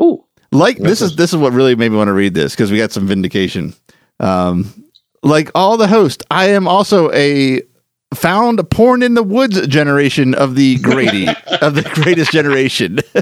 [0.00, 0.24] Ooh.
[0.52, 2.78] Like this is this is what really made me want to read this because we
[2.78, 3.74] got some vindication.
[4.20, 4.84] Um,
[5.22, 7.62] like all the host, I am also a
[8.14, 11.26] found porn in the woods generation of the Grady
[11.60, 12.96] of the greatest generation.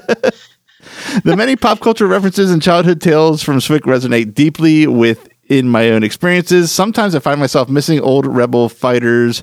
[1.25, 5.91] the many pop culture references and childhood tales from Swick resonate deeply with in my
[5.91, 6.71] own experiences.
[6.73, 9.43] Sometimes I find myself missing old rebel fighters.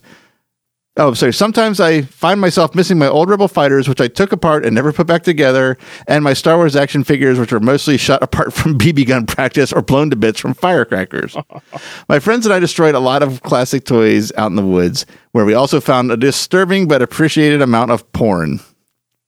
[0.98, 1.32] Oh, sorry.
[1.32, 4.92] Sometimes I find myself missing my old rebel fighters, which I took apart and never
[4.92, 8.78] put back together, and my Star Wars action figures, which were mostly shot apart from
[8.78, 11.38] BB gun practice or blown to bits from firecrackers.
[12.10, 15.46] my friends and I destroyed a lot of classic toys out in the woods, where
[15.46, 18.60] we also found a disturbing but appreciated amount of porn.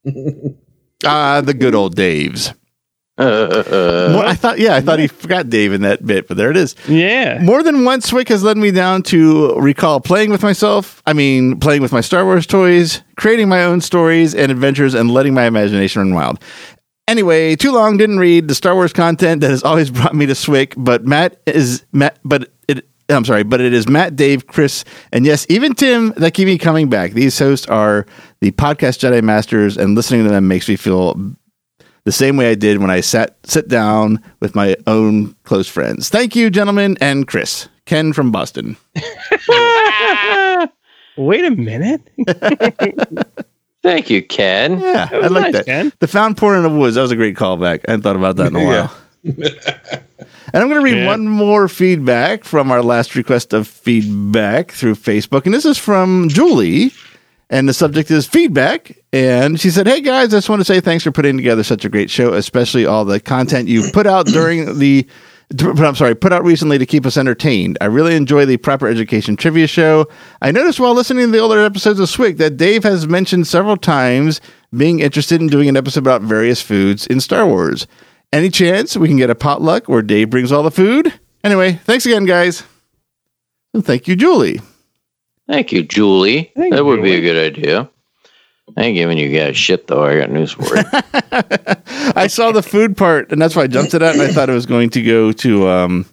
[1.06, 2.54] Ah, the good old Daves.
[3.18, 6.50] Uh, More- I thought, yeah, I thought he forgot Dave in that bit, but there
[6.50, 6.76] it is.
[6.88, 7.40] Yeah.
[7.42, 11.02] More than once, Swick has led me down to recall playing with myself.
[11.06, 15.12] I mean, playing with my Star Wars toys, creating my own stories and adventures, and
[15.12, 16.40] letting my imagination run wild.
[17.08, 20.34] Anyway, too long didn't read the Star Wars content that has always brought me to
[20.36, 22.88] Swick, but Matt is Matt, but it.
[23.10, 26.58] I'm sorry, but it is Matt, Dave, Chris, and yes, even Tim that keep me
[26.58, 27.12] coming back.
[27.12, 28.06] These hosts are
[28.40, 31.14] the podcast Jedi Masters, and listening to them makes me feel
[32.06, 36.10] the same way I did when I sat sit down with my own close friends.
[36.10, 37.70] Thank you, gentlemen, and Chris.
[37.86, 38.78] Ken from Boston.
[41.18, 42.02] Wait a minute.
[43.84, 44.80] Thank you, Ken.
[44.80, 45.66] Yeah, I was like nice, that.
[45.66, 45.92] Ken.
[46.00, 46.96] The found porn in the woods.
[46.96, 47.82] That was a great callback.
[47.88, 48.96] I hadn't thought about that in a while.
[49.24, 49.36] and
[50.54, 51.06] I'm going to read Yeah.
[51.08, 55.46] one more feedback from our last request of feedback through Facebook.
[55.46, 56.94] And this is from Julie.
[57.54, 58.98] And the subject is feedback.
[59.14, 61.86] And she said, Hey guys, I just want to say thanks for putting together such
[61.86, 65.08] a great show, especially all the content you put out during the.
[65.60, 67.78] I'm sorry, put out recently to keep us entertained.
[67.80, 70.08] I really enjoy the proper education trivia show.
[70.42, 73.78] I noticed while listening to the older episodes of Swig that Dave has mentioned several
[73.78, 74.42] times
[74.76, 77.86] being interested in doing an episode about various foods in Star Wars.
[78.32, 81.14] Any chance we can get a potluck where Dave brings all the food?
[81.44, 82.64] Anyway, thanks again, guys.
[83.76, 84.60] And thank you, Julie.
[85.54, 86.52] Thank you, Julie.
[86.56, 87.88] Thank that you, would be a good idea.
[88.76, 90.04] I ain't giving you guys shit though.
[90.04, 90.84] I got news for you.
[92.16, 94.50] I saw the food part, and that's why I jumped to that, and I thought
[94.50, 96.06] it was going to go to um,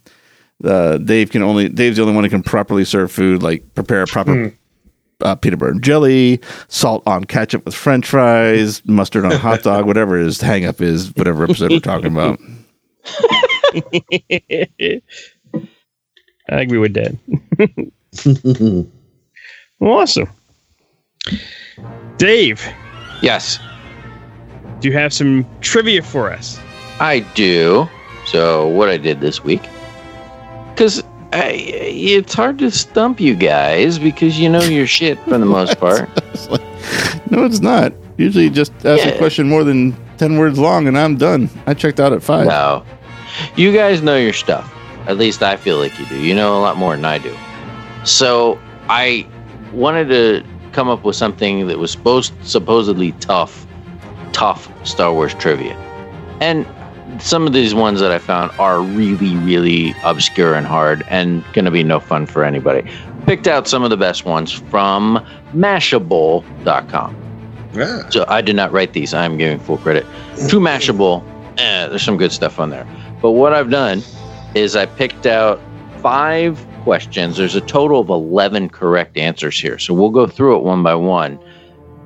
[0.63, 4.03] uh, Dave can only Dave's the only one who can properly serve food, like prepare
[4.03, 4.53] a proper
[5.23, 6.39] uh, peanut butter and jelly,
[6.69, 10.83] salt on ketchup with French fries, mustard on a hot dog, whatever his hang up
[10.83, 12.39] is, whatever episode we're talking about.
[16.51, 17.17] I agree with that.
[19.81, 20.29] Awesome.
[22.19, 22.67] Dave,
[23.23, 23.59] yes,
[24.81, 26.59] do you have some trivia for us?
[27.01, 27.89] I do.
[28.27, 29.63] So what I did this week,
[30.71, 31.03] because
[31.33, 35.79] I it's hard to stump you guys because you know your shit for the most
[35.81, 36.09] part.
[37.31, 37.93] No, it's not.
[38.17, 41.49] Usually, just ask a question more than ten words long, and I'm done.
[41.67, 42.47] I checked out at five.
[42.47, 42.85] No,
[43.57, 44.73] you guys know your stuff.
[45.07, 46.21] At least I feel like you do.
[46.21, 47.35] You know a lot more than I do.
[48.05, 48.59] So
[48.89, 49.27] I
[49.73, 53.67] wanted to come up with something that was supposed supposedly tough,
[54.33, 55.75] tough Star Wars trivia,
[56.41, 56.67] and
[57.19, 61.65] some of these ones that I found are really, really obscure and hard, and going
[61.65, 62.89] to be no fun for anybody.
[63.27, 67.17] picked out some of the best ones from Mashable.com.
[67.73, 68.09] Yeah.
[68.09, 69.15] So I did not write these.
[69.15, 70.05] I'm giving full credit
[70.49, 71.25] to Mashable.
[71.59, 72.87] Eh, there's some good stuff on there.
[73.21, 74.03] But what I've done
[74.55, 75.61] is I picked out
[75.99, 77.37] five questions.
[77.37, 79.79] There's a total of 11 correct answers here.
[79.79, 81.39] So we'll go through it one by one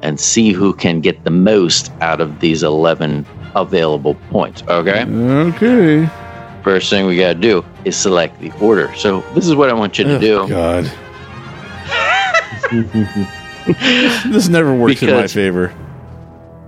[0.02, 4.62] and see who can get the most out of these 11 available points.
[4.64, 5.04] Okay.
[5.04, 6.08] Okay.
[6.62, 8.94] First thing we got to do is select the order.
[8.96, 10.48] So this is what I want you to Oh, do.
[10.48, 10.84] God.
[14.26, 15.74] this never works in my favor.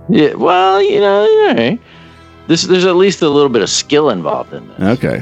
[0.09, 0.33] Yeah.
[0.35, 1.79] Well, you know, all right.
[2.47, 4.79] This, there's at least a little bit of skill involved in this.
[4.99, 5.21] Okay.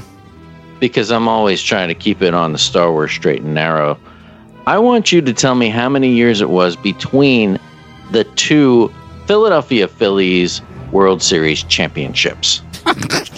[0.80, 3.98] Because I'm always trying to keep it on the Star Wars straight and narrow.
[4.68, 7.60] I want you to tell me how many years it was between
[8.12, 8.92] the two
[9.28, 10.62] Philadelphia Phillies
[10.92, 12.62] World Series championships.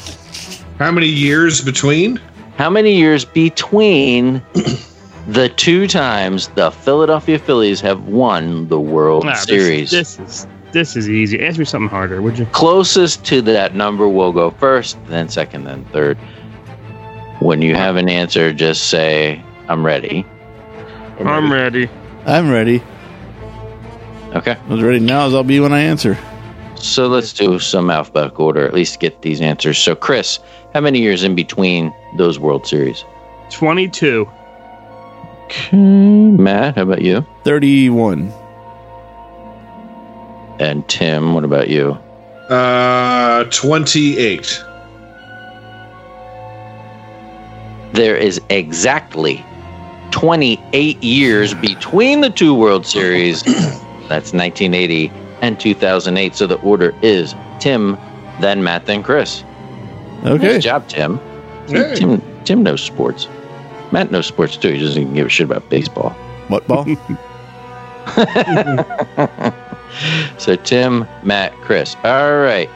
[0.80, 2.18] How many years between?
[2.58, 4.42] How many years between
[5.28, 9.92] the two times the Philadelphia Phillies have won the World Ah, this- Series?
[9.92, 11.44] This, is this is easy.
[11.44, 12.46] Ask me something harder, would you?
[12.48, 16.18] Closest to that number will go first, then second, then third.
[17.48, 20.26] When you have an answer, just say, I'm ready.
[21.18, 21.90] I'm ready.
[22.26, 22.84] I'm ready.
[24.36, 24.58] Okay.
[24.70, 26.18] As ready now as I'll be when I answer.
[26.76, 29.78] So let's do some alphabetical order, at least get these answers.
[29.78, 30.40] So, Chris,
[30.74, 33.06] how many years in between those World Series?
[33.52, 34.30] 22.
[35.46, 35.78] Okay.
[35.78, 37.26] Matt, how about you?
[37.46, 38.30] 31.
[40.60, 41.92] And Tim, what about you?
[42.50, 44.64] Uh, 28.
[47.98, 49.44] There is exactly
[50.12, 53.42] 28 years between the two World Series.
[54.08, 56.36] That's 1980 and 2008.
[56.36, 57.98] So the order is Tim,
[58.40, 59.44] then Matt, then Chris.
[60.24, 60.54] Okay.
[60.54, 61.20] Nice job, Tim.
[61.68, 61.96] Hey.
[61.96, 63.28] Tim, Tim knows sports.
[63.92, 64.72] Matt knows sports too.
[64.72, 66.12] He doesn't even give a shit about baseball.
[66.50, 66.86] What ball?
[70.38, 71.96] So Tim, Matt, Chris.
[72.04, 72.70] All right.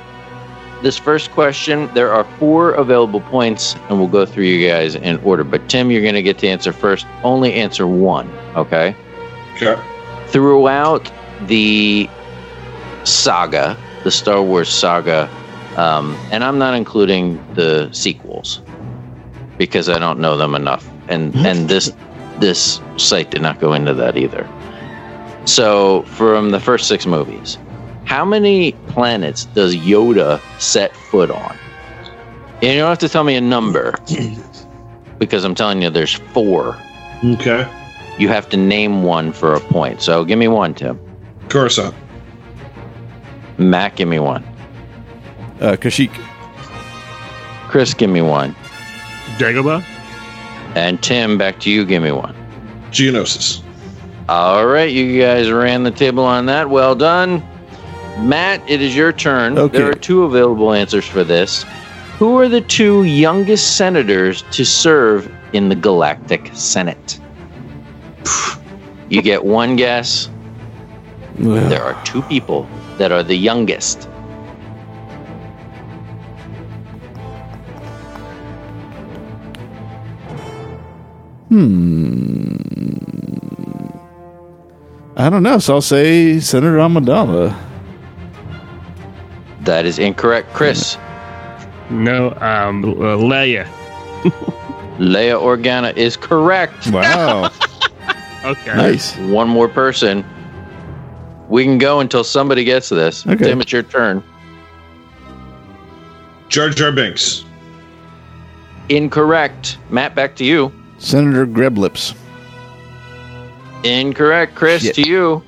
[0.81, 5.17] This first question, there are four available points, and we'll go through you guys in
[5.17, 5.43] order.
[5.43, 7.05] But Tim, you're going to get to answer first.
[7.23, 8.95] Only answer one, okay?
[9.55, 9.79] Okay.
[10.27, 11.11] Throughout
[11.45, 12.09] the
[13.03, 15.29] saga, the Star Wars saga,
[15.77, 18.61] um, and I'm not including the sequels
[19.57, 21.93] because I don't know them enough, and and this
[22.39, 24.49] this site did not go into that either.
[25.45, 27.57] So, from the first six movies,
[28.11, 31.57] how many planets does Yoda set foot on?
[32.55, 33.95] And you don't have to tell me a number
[35.17, 36.77] because I'm telling you there's four.
[37.23, 37.65] Okay.
[38.19, 40.01] You have to name one for a point.
[40.01, 40.99] So, give me one, Tim.
[41.47, 41.95] Coruscant.
[43.57, 44.43] Matt, give me one.
[45.61, 46.11] Uh, Kashyyyk.
[47.69, 48.53] Chris, give me one.
[49.37, 49.81] Dagobah?
[50.75, 51.85] And Tim, back to you.
[51.85, 52.35] Give me one.
[52.91, 53.63] Geonosis.
[54.27, 56.69] All right, you guys ran the table on that.
[56.69, 57.41] Well done.
[58.19, 59.57] Matt, it is your turn.
[59.57, 59.77] Okay.
[59.77, 61.65] There are two available answers for this.
[62.17, 67.19] Who are the two youngest senators to serve in the Galactic Senate?
[69.09, 70.29] You get one guess.
[71.37, 74.03] There are two people that are the youngest.
[81.49, 82.51] Hmm.
[85.17, 87.70] I don't know, so I'll say Senator Amidala.
[89.61, 90.53] That is incorrect.
[90.53, 90.97] Chris,
[91.89, 93.65] No, um, uh, Leia.
[94.97, 96.87] Leia Organa is correct.
[96.91, 97.51] Wow.
[98.43, 98.73] Okay.
[98.75, 99.15] nice.
[99.17, 100.25] One more person.
[101.47, 103.27] We can go until somebody gets this.
[103.27, 103.45] Okay.
[103.45, 104.23] Tim, it's your turn.
[106.49, 107.45] Jar Jar Binks.
[108.89, 109.77] Incorrect.
[109.91, 110.73] Matt, back to you.
[110.97, 112.15] Senator Grebleips.
[113.83, 114.55] Incorrect.
[114.55, 114.95] Chris, Shit.
[114.95, 115.43] to you.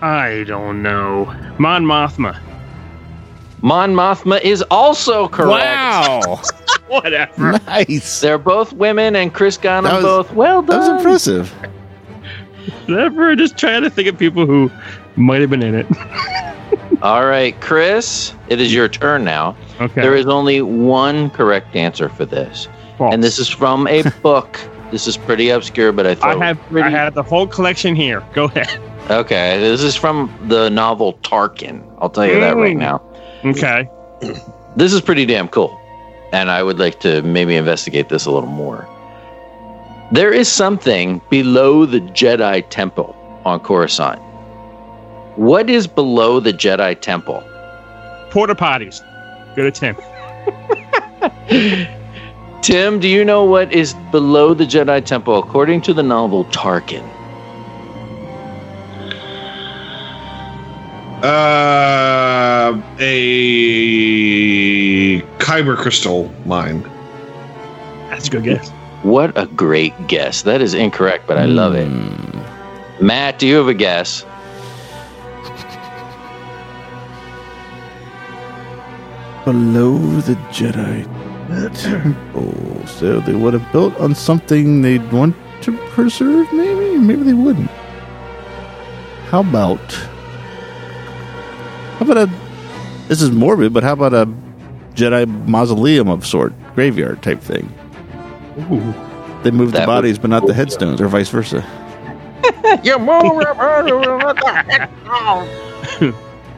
[0.00, 1.24] I don't know.
[1.58, 2.38] Mon Mothma.
[3.62, 5.50] Mon Mothma is also correct.
[5.64, 6.40] Wow.
[6.88, 7.52] Whatever.
[7.66, 8.20] nice.
[8.20, 10.32] They're both women, and Chris got them was- both.
[10.32, 10.80] Well done.
[10.80, 11.50] That was impressive.
[12.86, 13.36] Whatever.
[13.36, 14.70] Just trying to think of people who
[15.16, 15.86] might have been in it.
[17.02, 19.56] All right, Chris, it is your turn now.
[19.80, 20.02] Okay.
[20.02, 23.14] There is only one correct answer for this, False.
[23.14, 24.60] and this is from a book.
[24.90, 26.86] This is pretty obscure, but I I thought it have pretty.
[26.86, 28.22] I have the whole collection here.
[28.34, 28.68] Go ahead.
[29.10, 31.82] okay, this is from the novel Tarkin.
[31.98, 32.98] I'll tell you that right now.
[33.44, 33.88] Okay.
[34.76, 35.78] This is pretty damn cool,
[36.32, 38.88] and I would like to maybe investigate this a little more.
[40.12, 44.20] There is something below the Jedi Temple on Coruscant.
[45.36, 47.42] What is below the Jedi Temple?
[48.30, 49.00] Porta potties.
[49.54, 50.02] Good attempt.
[52.62, 57.08] Tim, do you know what is below the Jedi Temple according to the novel Tarkin?
[61.22, 63.20] Uh, a
[65.38, 66.82] kyber crystal mine.
[68.08, 68.70] That's a good guess.
[69.02, 70.42] What a great guess.
[70.42, 71.88] That is incorrect, but I love it.
[73.02, 74.24] Matt, do you have a guess?
[79.44, 81.04] Below the Jedi
[81.74, 82.54] Temple.
[82.86, 86.98] So they would have built on something they'd want to preserve, maybe?
[86.98, 87.70] Maybe they wouldn't.
[89.30, 89.80] How about.
[92.00, 92.30] How about a.
[93.08, 94.26] This is morbid, but how about a
[94.94, 96.54] Jedi mausoleum of sort?
[96.74, 97.72] Graveyard type thing.
[98.72, 98.94] Ooh.
[99.42, 101.60] They moved That the bodies, but not the headstones, or vice versa.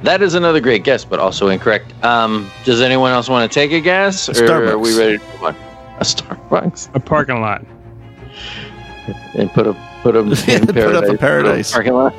[0.03, 1.93] That is another great guess, but also incorrect.
[2.05, 4.71] Um, does anyone else want to take a guess, or Starbucks.
[4.71, 5.57] are we ready to move on?
[5.99, 7.65] A Starbucks A parking lot.
[9.35, 11.73] and put a put a in Put up a paradise, paradise.
[11.73, 12.15] parking lot.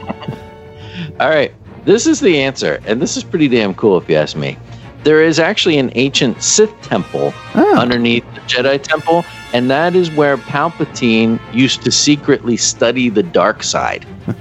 [1.20, 1.54] All right,
[1.86, 4.58] this is the answer, and this is pretty damn cool if you ask me.
[5.04, 10.10] There is actually an ancient Sith temple Ah, underneath the Jedi temple, and that is
[10.12, 14.06] where Palpatine used to secretly study the dark side.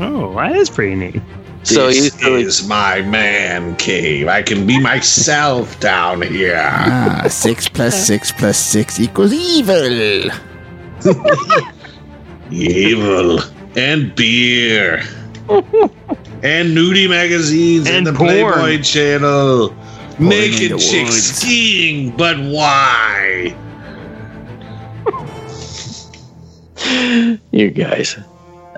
[0.00, 1.20] Oh, that is pretty neat.
[1.64, 4.28] So he this used to, like, is my man cave.
[4.28, 6.56] I can be myself down here.
[6.62, 10.30] ah, six plus six plus six equals evil.
[12.52, 13.40] Evil
[13.76, 15.02] and beer
[16.42, 18.28] and nudie magazines and, And the porn.
[18.28, 19.74] Playboy Channel.
[20.18, 21.36] Naked chicks woods.
[21.36, 23.54] skiing, but why?
[27.52, 28.16] you guys.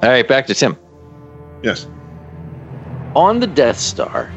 [0.02, 0.76] All right, back to Tim.
[1.62, 1.86] Yes.
[3.14, 4.32] on the Death Star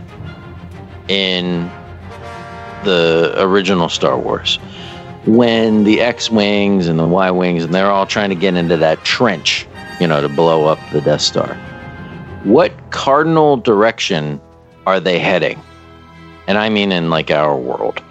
[1.07, 1.69] in
[2.83, 4.57] the original Star Wars,
[5.25, 8.75] when the X Wings and the Y Wings and they're all trying to get into
[8.77, 9.65] that trench,
[10.01, 11.57] you know, to blow up the Death Star,
[12.43, 14.41] what cardinal direction
[14.85, 15.61] are they heading?
[16.47, 18.01] And I mean in like our world.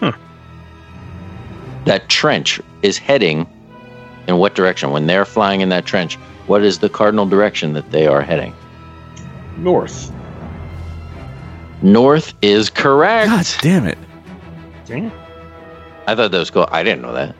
[0.00, 0.12] Huh.
[1.84, 3.46] That trench is heading
[4.28, 4.90] in what direction?
[4.90, 6.14] When they're flying in that trench,
[6.46, 8.54] what is the cardinal direction that they are heading?
[9.56, 10.12] North.
[11.82, 13.28] North is correct.
[13.28, 13.98] God damn it.
[14.84, 15.12] Damn.
[16.06, 16.68] I thought that was cool.
[16.70, 17.34] I didn't know that.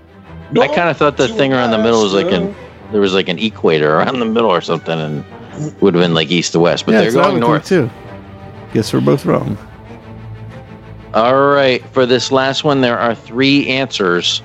[0.60, 2.54] I kind of thought the thing around the middle was like an
[2.92, 5.24] there was like an equator around the middle or something, and
[5.80, 6.86] would have been like east to west.
[6.86, 7.66] But yeah, they're it's going north.
[7.66, 7.90] too.
[8.72, 9.56] Guess we're both wrong.
[11.14, 14.42] All right, for this last one, there are three answers.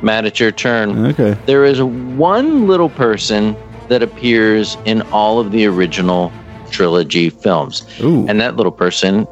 [0.00, 1.06] Matt, it's your turn.
[1.06, 1.36] Okay.
[1.46, 3.54] There is one little person
[3.88, 6.32] that appears in all of the original
[6.70, 8.26] trilogy films, Ooh.
[8.26, 9.26] and that little person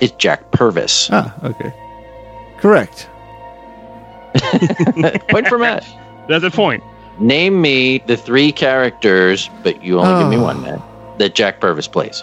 [0.00, 1.08] is Jack Purvis.
[1.12, 1.72] ah, okay.
[2.58, 3.08] Correct.
[5.28, 5.86] Point for Matt.
[6.28, 6.82] That's a point.
[7.20, 10.44] Name me the three characters, but you only give me Oh.
[10.44, 10.82] one, man.
[11.18, 12.22] That Jack Purvis plays.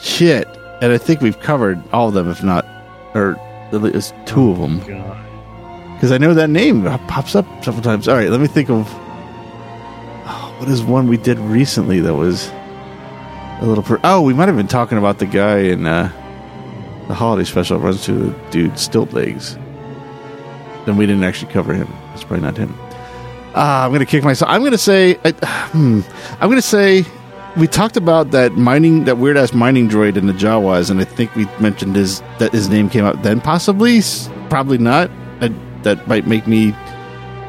[0.00, 0.46] Shit.
[0.80, 2.64] And I think we've covered all of them, if not,
[3.14, 3.36] or
[3.72, 4.78] at least two of them.
[4.86, 5.16] God.
[5.94, 8.06] Because I know that name pops up several times.
[8.06, 8.86] All right, let me think of.
[10.30, 12.48] Oh, what is one we did recently that was
[13.60, 13.82] a little.
[13.82, 16.12] Per- oh, we might have been talking about the guy in uh,
[17.08, 19.56] the holiday special runs to the dude stilt legs.
[20.86, 21.88] Then we didn't actually cover him.
[22.14, 22.72] It's probably not him.
[23.60, 24.50] Ah, I'm gonna kick myself.
[24.50, 25.18] I'm gonna say.
[25.24, 25.32] I,
[25.72, 26.00] hmm,
[26.40, 27.04] I'm gonna say.
[27.56, 31.04] We talked about that mining, that weird ass mining droid in the Jawas, and I
[31.04, 33.40] think we mentioned his that his name came out then.
[33.40, 34.00] Possibly,
[34.48, 35.10] probably not.
[35.40, 35.48] I,
[35.82, 36.72] that might make me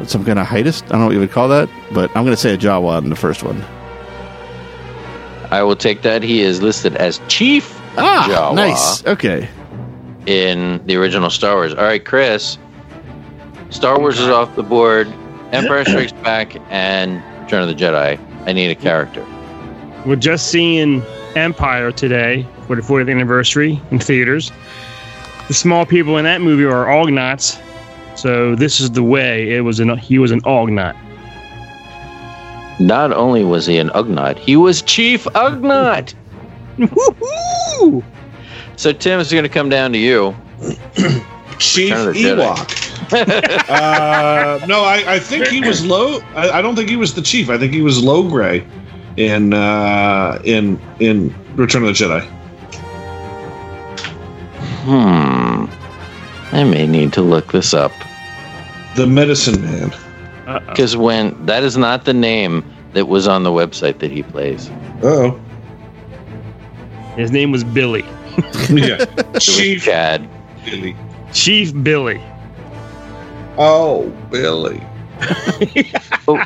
[0.05, 0.84] some kind of heightist.
[0.86, 3.03] I don't know what you would call that, but I'm going to say a Jawa
[3.03, 3.62] in the first one.
[5.51, 6.24] I will take that.
[6.24, 9.05] He is listed as Chief Ah, Jawa nice.
[9.05, 9.47] Okay.
[10.26, 11.74] in the original Star Wars.
[11.74, 12.57] All right, Chris.
[13.72, 15.07] Star Wars is off the board.
[15.52, 18.20] Empire Strikes Back and Return of the Jedi.
[18.45, 19.26] I need a character.
[20.06, 21.02] We're just seeing
[21.36, 24.52] Empire today for the 40th anniversary in theaters.
[25.47, 27.62] The small people in that movie are Ugnaughts.
[28.16, 29.52] So this is the way.
[29.56, 30.95] It was an he was an Ugnaught.
[32.80, 36.14] Not only was he an Ugnaught, he was Chief Ugnaught.
[36.78, 38.04] Woohoo!
[38.78, 40.36] So Tim is going to come down to you.
[41.60, 42.56] Chief Return Jedi.
[42.56, 42.89] Ewok.
[43.70, 46.20] uh, no, I, I think he was low.
[46.36, 47.49] I, I don't think he was the chief.
[47.49, 48.66] I think he was Logray
[49.18, 52.22] in uh, in in Return of the Jedi.
[54.86, 55.66] Hmm.
[56.55, 57.91] I may need to look this up.
[58.95, 59.93] The Medicine Man.
[60.68, 64.70] Because when that is not the name that was on the website that he plays.
[65.03, 65.39] Oh,
[67.16, 68.03] His name was Billy.
[68.70, 69.05] yeah,
[69.39, 70.28] Chief Chad.
[70.66, 70.95] Billy.
[71.34, 72.22] Chief Billy.
[73.60, 74.82] Oh, Billy.
[76.28, 76.43] oh.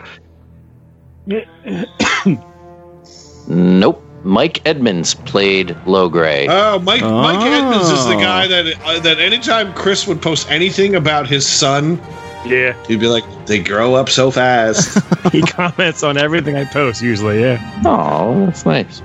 [3.47, 4.03] Nope.
[4.25, 6.47] Mike Edmonds played Logray.
[6.49, 7.51] Oh, Mike Mike Oh.
[7.51, 12.01] Edmonds is the guy that uh, that anytime Chris would post anything about his son,
[12.45, 14.97] Yeah, he'd be like, "They grow up so fast."
[15.33, 17.41] he comments on everything I post usually.
[17.41, 17.59] Yeah.
[17.85, 19.01] Oh, that's nice.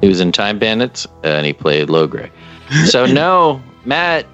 [0.00, 2.30] He was in Time Bandits and he played Logray.
[2.86, 4.26] So no, Matt,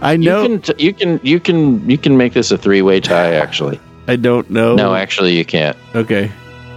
[0.00, 2.82] I know you can t- you can you can you can make this a three
[2.82, 3.34] way tie.
[3.44, 4.74] Actually, I don't know.
[4.74, 5.76] no, actually you can't.
[5.94, 6.30] Okay,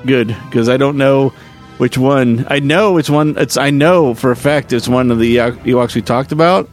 [0.06, 1.30] good because I don't know
[1.78, 2.46] which one.
[2.50, 3.36] I know it's one.
[3.38, 6.70] It's I know for a fact it's one of the Ewok- Ewoks we talked about,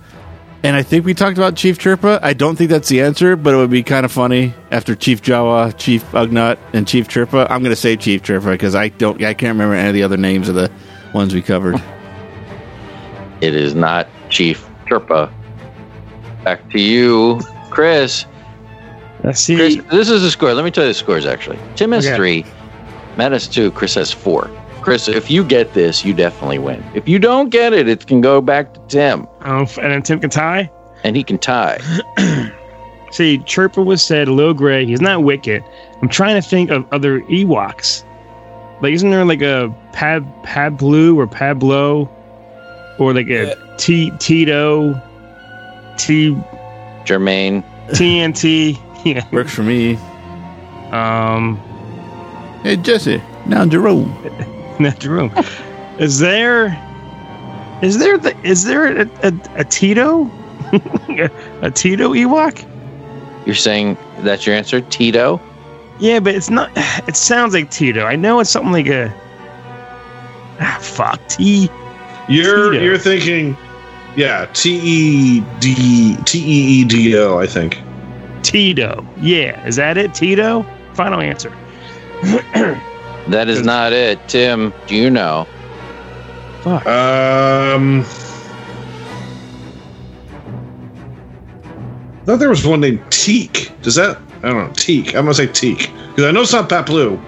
[0.63, 2.21] and I think we talked about Chief Chirpa.
[2.23, 5.23] I don't think that's the answer, but it would be kind of funny after Chief
[5.23, 7.47] Jawa, Chief Ugnaught, and Chief Chirpa.
[7.51, 9.21] I'm going to say Chief Chirpa because I don't.
[9.25, 10.71] I can't remember any of the other names of the
[11.13, 11.83] ones we covered.
[13.41, 15.31] It is not Chief Chirpa.
[16.45, 17.41] Back to you,
[17.71, 18.27] Chris.
[19.23, 19.57] Let's see.
[19.57, 20.53] Chris, this is the score.
[20.53, 21.59] Let me tell you the scores actually.
[21.77, 22.17] Tim has Okay.
[22.17, 22.45] three,
[23.17, 24.51] Matt has two, Chris has four.
[24.83, 26.85] Chris, if you get this, you definitely win.
[26.95, 30.21] If you don't get it, it can go back to Tim, Oh, and then Tim
[30.21, 30.71] can tie.
[31.05, 31.79] and he can tie.
[33.11, 34.87] See, Chirpa was said Logray.
[34.87, 35.63] He's not Wicket.
[36.03, 38.03] I'm trying to think of other Ewoks.
[38.83, 42.11] Like, isn't there like a Pab Pablu or Pablo,
[42.99, 45.01] or like a T Tito,
[45.99, 46.35] T
[47.05, 48.81] Jermaine, TNT?
[49.05, 49.23] Yeah.
[49.33, 49.97] Works for me.
[50.91, 51.59] Um.
[52.63, 54.09] Hey Jesse, now Jerome.
[54.81, 55.31] Not Jerome.
[55.99, 56.69] Is there?
[57.83, 58.35] Is there the?
[58.43, 60.25] Is there a, a, a Tito?
[61.61, 62.65] a Tito Ewok?
[63.47, 65.39] you're saying that's your answer, Tito?
[65.99, 66.71] Yeah, but it's not.
[67.07, 68.07] It sounds like Tito.
[68.07, 69.15] I know it's something like a.
[70.61, 71.69] Ah, fuck T.
[72.29, 72.83] You're Tito.
[72.85, 73.55] you're thinking,
[74.17, 77.39] yeah, T E D T E E D O.
[77.39, 77.81] I think.
[78.43, 79.07] Tito.
[79.21, 80.15] Yeah, is that it?
[80.15, 80.65] Tito.
[80.95, 81.53] Final answer.
[83.29, 84.19] That is not it.
[84.29, 85.47] Tim, do you know?
[86.61, 86.87] Fuck.
[86.87, 88.01] Um,
[92.21, 93.73] I thought there was one named Teak.
[93.81, 94.21] Does that?
[94.43, 94.73] I don't know.
[94.75, 95.15] Teak.
[95.15, 97.19] I'm gonna say Teak because I know it's not Paploo.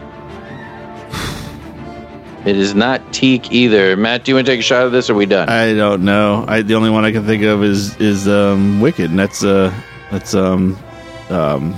[2.47, 3.97] It is not Teak either.
[3.97, 5.11] Matt, do you want to take a shot of this?
[5.11, 5.49] Or are we done?
[5.49, 6.45] I don't know.
[6.47, 9.75] I the only one I can think of is is um Wicket, and that's uh
[10.13, 10.79] that's um
[11.31, 11.75] um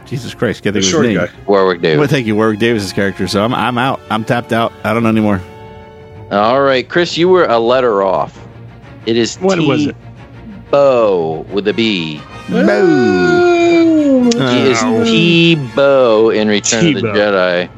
[0.06, 1.26] Jesus Christ, can't The think of short his name.
[1.26, 1.32] guy.
[1.46, 1.98] Warwick Davis.
[1.98, 3.28] Well, thank you, Warwick Davis's character.
[3.28, 4.00] So I'm I'm out.
[4.10, 4.72] I'm tapped out.
[4.82, 5.40] I don't know anymore.
[6.30, 8.36] All right, Chris, you were a letter off.
[9.04, 9.96] It is What was it?
[10.70, 12.20] Bo with a B.
[12.48, 14.24] Boo.
[14.24, 15.04] He is Oh.
[15.04, 17.68] Teebo in Return of the Jedi.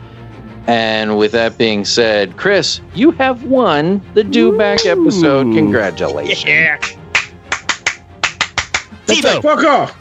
[0.69, 5.55] And with that being said, Chris, you have won the Dewback episode.
[5.55, 6.45] Congratulations.
[6.45, 6.77] Yeah.
[9.07, 9.41] Tito.
[9.41, 9.97] Fuck off.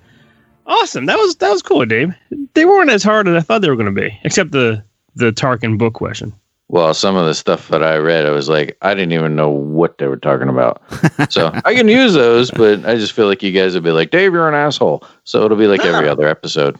[0.65, 1.05] awesome.
[1.05, 2.15] That was that was cool, Dave.
[2.55, 5.31] They weren't as hard as I thought they were going to be, except the the
[5.31, 6.33] Tarkin book question.
[6.71, 9.49] Well, some of the stuff that I read, I was like, I didn't even know
[9.49, 10.81] what they were talking about.
[11.29, 14.09] so I can use those, but I just feel like you guys would be like,
[14.09, 15.03] Dave, you're an asshole.
[15.25, 16.79] So it'll be like every other episode.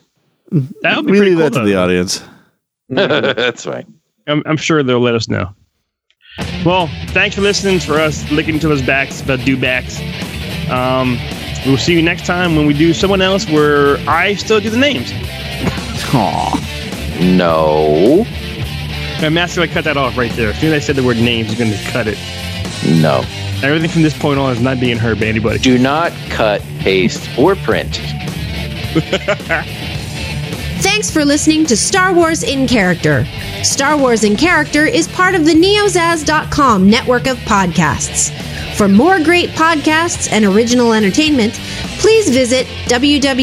[0.80, 1.50] That would be we pretty leave cool.
[1.50, 1.66] that to though.
[1.66, 2.24] the audience.
[2.88, 3.92] That's fine.
[4.26, 5.54] I'm, I'm sure they'll let us know.
[6.64, 10.00] Well, thanks for listening for us licking to other's backs about dewbacks.
[10.70, 11.18] Um,
[11.66, 14.78] we'll see you next time when we do someone else where I still do the
[14.78, 15.12] names.
[16.14, 17.18] Aw.
[17.20, 18.24] No,
[19.22, 20.50] And Matt's gonna cut that off right there.
[20.50, 22.18] As soon as I said the word names, he's gonna cut it.
[23.00, 23.24] no.
[23.62, 25.60] Everything from this point on is not being heard by anybody.
[25.60, 27.96] Do not cut, paste, or print.
[30.82, 33.24] Thanks for listening to Star Wars in Character.
[33.62, 38.32] Star Wars in Character is part of the neozaz.com network of podcasts.
[38.76, 41.54] For more great podcasts and original entertainment,
[42.00, 43.42] please visit www.neozaz.com.